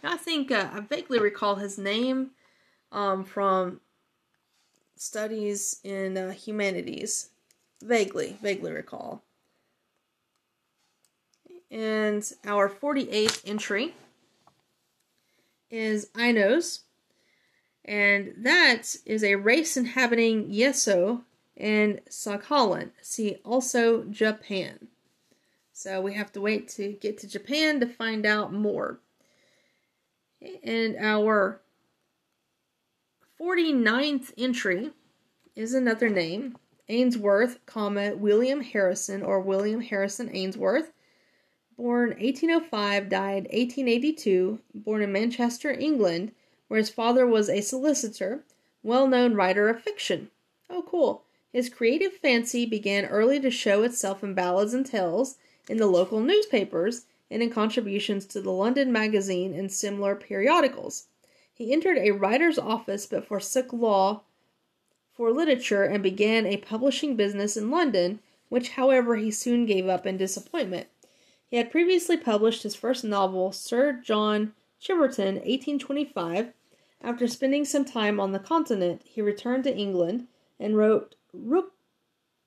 [0.02, 2.30] Now, I think uh, I vaguely recall his name
[2.92, 3.80] um, from
[4.96, 7.30] studies in uh, humanities.
[7.82, 9.22] Vaguely, vaguely recall.
[11.70, 13.94] And our 48th entry
[15.70, 16.80] is Ainos,
[17.84, 21.22] And that is a race inhabiting Yeso
[21.56, 22.90] and Sakhalin.
[23.00, 24.88] See also Japan.
[25.72, 28.98] So we have to wait to get to Japan to find out more.
[30.62, 31.60] And our
[33.40, 34.90] 49th entry
[35.56, 36.58] is another name
[36.90, 40.92] Ainsworth, comma, William Harrison or William Harrison Ainsworth.
[41.74, 46.32] Born 1805, died 1882, born in Manchester, England,
[46.68, 48.44] where his father was a solicitor,
[48.82, 50.30] well known writer of fiction.
[50.68, 51.22] Oh, cool.
[51.50, 56.20] His creative fancy began early to show itself in ballads and tales, in the local
[56.20, 61.06] newspapers, and in contributions to the London Magazine and similar periodicals.
[61.60, 64.22] He entered a writer's office but forsook law
[65.12, 70.06] for literature and began a publishing business in London, which, however, he soon gave up
[70.06, 70.86] in disappointment.
[71.50, 76.54] He had previously published his first novel, Sir John Chiverton, 1825.
[77.02, 81.74] After spending some time on the continent, he returned to England and wrote Rook,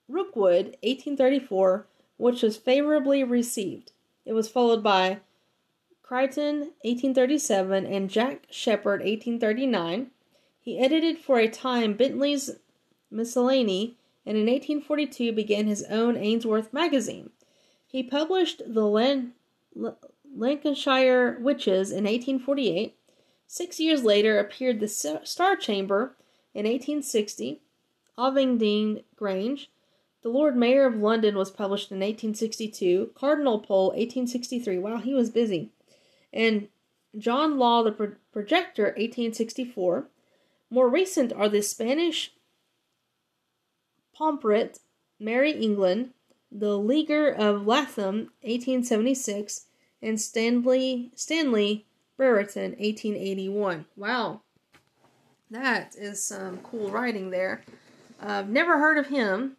[0.07, 1.85] Rookwood, 1834,
[2.17, 3.91] which was favorably received.
[4.25, 5.19] It was followed by
[6.13, 10.11] Crichton, 1837, and Jack Sheppard, 1839.
[10.59, 12.51] He edited for a time Bentley's
[13.09, 17.31] Miscellany, and in 1842 began his own Ainsworth magazine.
[17.87, 19.33] He published the Lan-
[19.75, 19.97] L-
[20.35, 22.95] Lancashire Witches in 1848.
[23.47, 26.15] Six years later appeared the Star Chamber
[26.53, 27.59] in 1860,
[28.19, 29.71] Ovingdean Grange.
[30.21, 34.77] The Lord Mayor of London was published in 1862, Cardinal Pole 1863.
[34.77, 35.71] Wow, he was busy.
[36.33, 36.67] And
[37.17, 40.07] John Law the Pro- Projector 1864.
[40.69, 42.33] More recent are the Spanish
[44.17, 44.79] Pomfret,
[45.19, 46.11] Merry England,
[46.51, 49.67] The Leaguer of Lathom, 1876,
[50.01, 51.85] and Stanley Stanley
[52.17, 53.85] Brereton, 1881.
[53.95, 54.41] Wow,
[55.51, 57.63] that is some cool writing there.
[58.19, 59.57] I've never heard of him,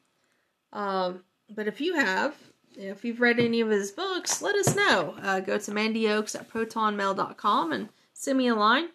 [0.72, 2.34] um, but if you have,
[2.76, 5.16] if you've read any of his books, let us know.
[5.22, 8.88] Uh, go to mandyoaks at protonmail.com and send me a line,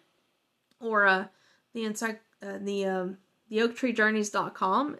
[0.80, 1.26] or uh,
[1.72, 3.18] the insight, uh, the um,
[3.48, 4.98] the oaktreejourneys.com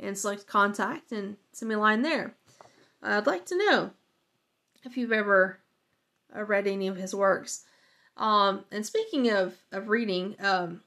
[0.00, 2.34] and select contact and send me a line there.
[3.02, 3.90] I'd like to know
[4.84, 5.58] if you've ever
[6.34, 7.64] uh, read any of his works.
[8.16, 10.82] Um, and speaking of, of reading, um,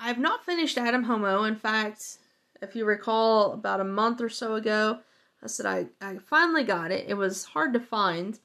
[0.00, 1.44] I've not finished Adam Homo.
[1.44, 2.18] In fact,
[2.60, 5.00] if you recall, about a month or so ago,
[5.42, 7.06] I said I, I finally got it.
[7.08, 8.38] It was hard to find,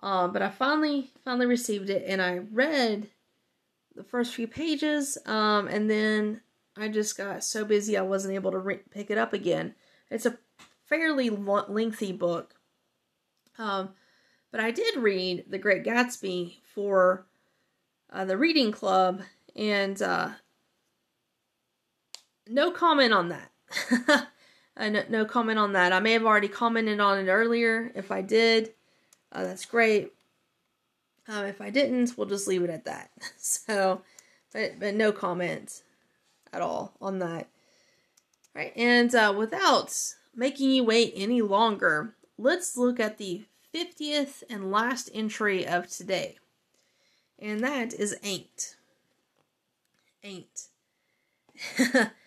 [0.00, 3.08] um, but I finally finally received it, and I read
[3.94, 6.40] the first few pages, um, and then
[6.76, 9.74] I just got so busy I wasn't able to re- pick it up again.
[10.10, 10.38] It's a
[10.86, 12.54] fairly lengthy book.
[13.58, 13.90] Um,
[14.50, 17.26] but I did read The Great Gatsby for
[18.12, 19.22] uh, the reading club,
[19.56, 20.30] and uh,
[22.48, 24.28] no comment on that.
[24.76, 25.92] uh, no, no, comment on that.
[25.92, 27.92] I may have already commented on it earlier.
[27.94, 28.72] If I did,
[29.32, 30.12] uh, that's great.
[31.28, 33.10] Um, if I didn't, we'll just leave it at that.
[33.38, 34.02] so,
[34.52, 35.82] but, but no comment
[36.52, 37.48] at all on that.
[38.56, 39.96] All right, and uh, without
[40.34, 43.44] making you wait any longer, let's look at the
[43.74, 46.36] 50th and last entry of today.
[47.38, 48.76] And that is ain't.
[50.22, 50.68] Ain't.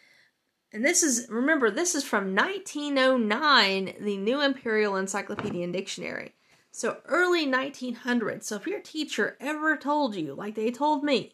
[0.73, 6.34] and this is, remember, this is from 1909, the New Imperial Encyclopedia and Dictionary.
[6.72, 8.44] So early 1900s.
[8.44, 11.34] So if your teacher ever told you, like they told me,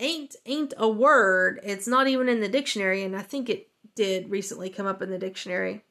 [0.00, 1.60] ain't ain't a word.
[1.62, 5.10] It's not even in the dictionary, and I think it did recently come up in
[5.10, 5.82] the dictionary.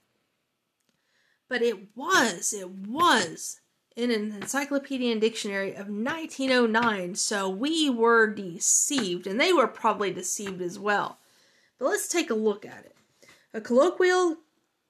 [1.47, 3.61] But it was, it was
[3.95, 10.11] in an encyclopedia and dictionary of 1909, so we were deceived, and they were probably
[10.11, 11.19] deceived as well.
[11.79, 12.95] But let's take a look at it.
[13.53, 14.37] A colloquial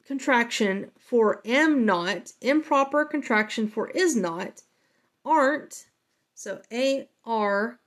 [0.06, 4.62] contraction for am not, improper contraction for is not,
[5.24, 5.86] aren't,
[6.36, 7.80] so A R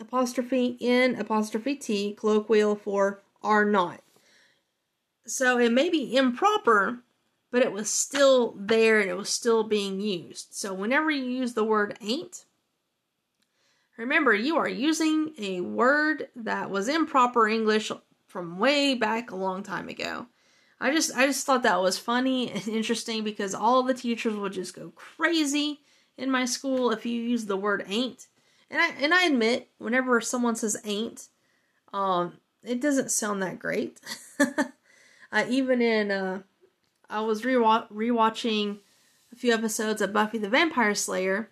[0.00, 4.02] apostrophe N apostrophe T, colloquial for are not.
[5.26, 7.00] So it may be improper,
[7.52, 10.48] but it was still there and it was still being used.
[10.50, 12.46] So whenever you use the word ain't,
[14.00, 17.92] remember you are using a word that was improper English
[18.26, 20.26] from way back a long time ago.
[20.80, 24.54] I just I just thought that was funny and interesting because all the teachers would
[24.54, 25.80] just go crazy
[26.16, 28.26] in my school if you use the word ain't.
[28.70, 31.28] And I and I admit, whenever someone says ain't,
[31.92, 34.00] um, it doesn't sound that great.
[35.48, 36.40] even in uh,
[37.10, 38.78] I was rewa- rewatching
[39.30, 41.50] a few episodes of Buffy the Vampire Slayer,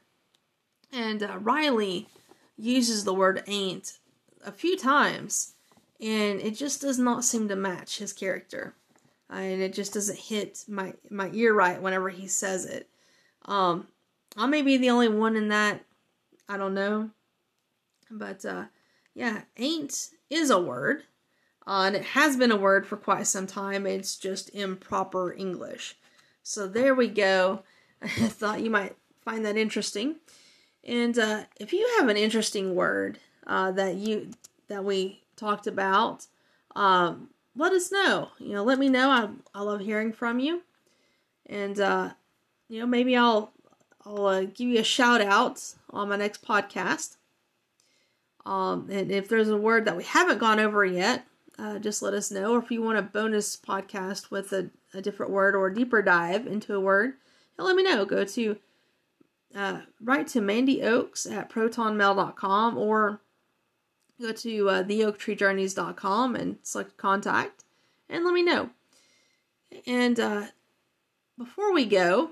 [0.90, 2.08] and uh, Riley
[2.58, 3.98] uses the word ain't
[4.44, 5.54] a few times,
[6.00, 8.74] and it just does not seem to match his character.
[9.30, 12.88] And it just doesn't hit my, my ear right whenever he says it.
[13.44, 13.88] Um,
[14.36, 15.84] I may be the only one in that.
[16.48, 17.10] I don't know.
[18.10, 18.64] But uh,
[19.14, 21.02] yeah, ain't is a word.
[21.66, 23.86] Uh, and it has been a word for quite some time.
[23.86, 25.96] It's just improper English.
[26.42, 27.62] So there we go.
[28.02, 30.16] I thought you might find that interesting.
[30.88, 34.30] And uh, if you have an interesting word uh, that you
[34.68, 36.26] that we talked about,
[36.74, 38.30] um, let us know.
[38.38, 39.10] You know, let me know.
[39.10, 40.62] I I love hearing from you,
[41.44, 42.10] and uh,
[42.70, 43.52] you know maybe I'll
[44.06, 47.16] I'll uh, give you a shout out on my next podcast.
[48.46, 51.26] Um, and if there's a word that we haven't gone over yet,
[51.58, 52.54] uh, just let us know.
[52.54, 56.00] Or if you want a bonus podcast with a, a different word or a deeper
[56.00, 57.12] dive into a word,
[57.58, 58.06] let me know.
[58.06, 58.56] Go to
[59.54, 63.20] uh, write to Mandy Oaks at protonmail.com or
[64.20, 67.64] go to uh, theoaktreejourneys.com and select contact
[68.08, 68.70] and let me know.
[69.86, 70.46] And uh,
[71.36, 72.30] before we go,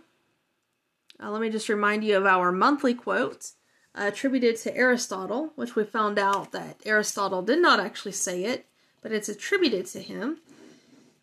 [1.23, 3.53] uh, let me just remind you of our monthly quote
[3.95, 8.67] attributed to Aristotle, which we found out that Aristotle did not actually say it,
[9.01, 10.39] but it's attributed to him.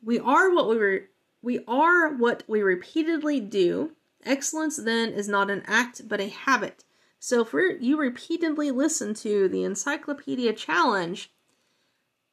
[0.04, 1.04] We are what we re-
[1.42, 3.92] we are what we repeatedly do.
[4.26, 6.84] Excellence then is not an act but a habit.
[7.20, 11.32] So if you repeatedly listen to the Encyclopedia Challenge,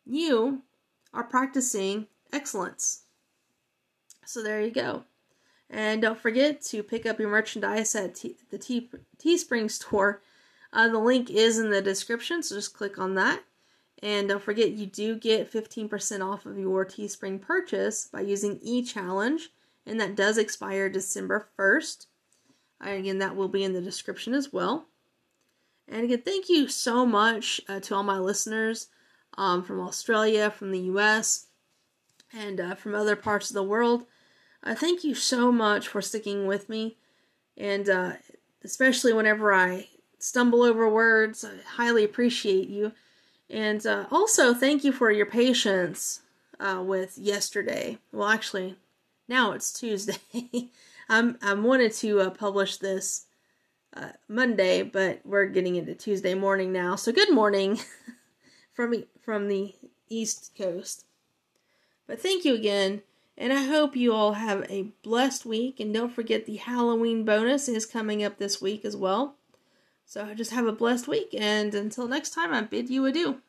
[0.04, 0.62] you
[1.14, 3.02] are practicing excellence.
[4.24, 5.04] So there you go.
[5.68, 10.22] And don't forget to pick up your merchandise at T- the T- Teespring store.
[10.72, 13.44] Uh, the link is in the description, so just click on that.
[14.02, 19.50] And don't forget, you do get 15% off of your Teespring purchase by using e-challenge,
[19.90, 22.06] and that does expire December 1st.
[22.80, 24.86] And again, that will be in the description as well.
[25.88, 28.86] And again, thank you so much uh, to all my listeners
[29.36, 31.46] um, from Australia, from the US,
[32.32, 34.04] and uh, from other parts of the world.
[34.62, 36.96] Uh, thank you so much for sticking with me,
[37.56, 38.12] and uh,
[38.62, 39.88] especially whenever I
[40.20, 42.92] stumble over words, I highly appreciate you.
[43.48, 46.20] And uh, also, thank you for your patience
[46.60, 47.98] uh, with yesterday.
[48.12, 48.76] Well, actually,
[49.30, 50.18] now it's Tuesday.
[51.08, 53.26] I'm I wanted to uh, publish this
[53.96, 56.96] uh, Monday, but we're getting into Tuesday morning now.
[56.96, 57.78] So good morning
[58.74, 59.74] from from the
[60.10, 61.06] East Coast.
[62.06, 63.02] But thank you again,
[63.38, 65.78] and I hope you all have a blessed week.
[65.78, 69.36] And don't forget the Halloween bonus is coming up this week as well.
[70.04, 73.40] So just have a blessed week, and until next time, I bid you adieu.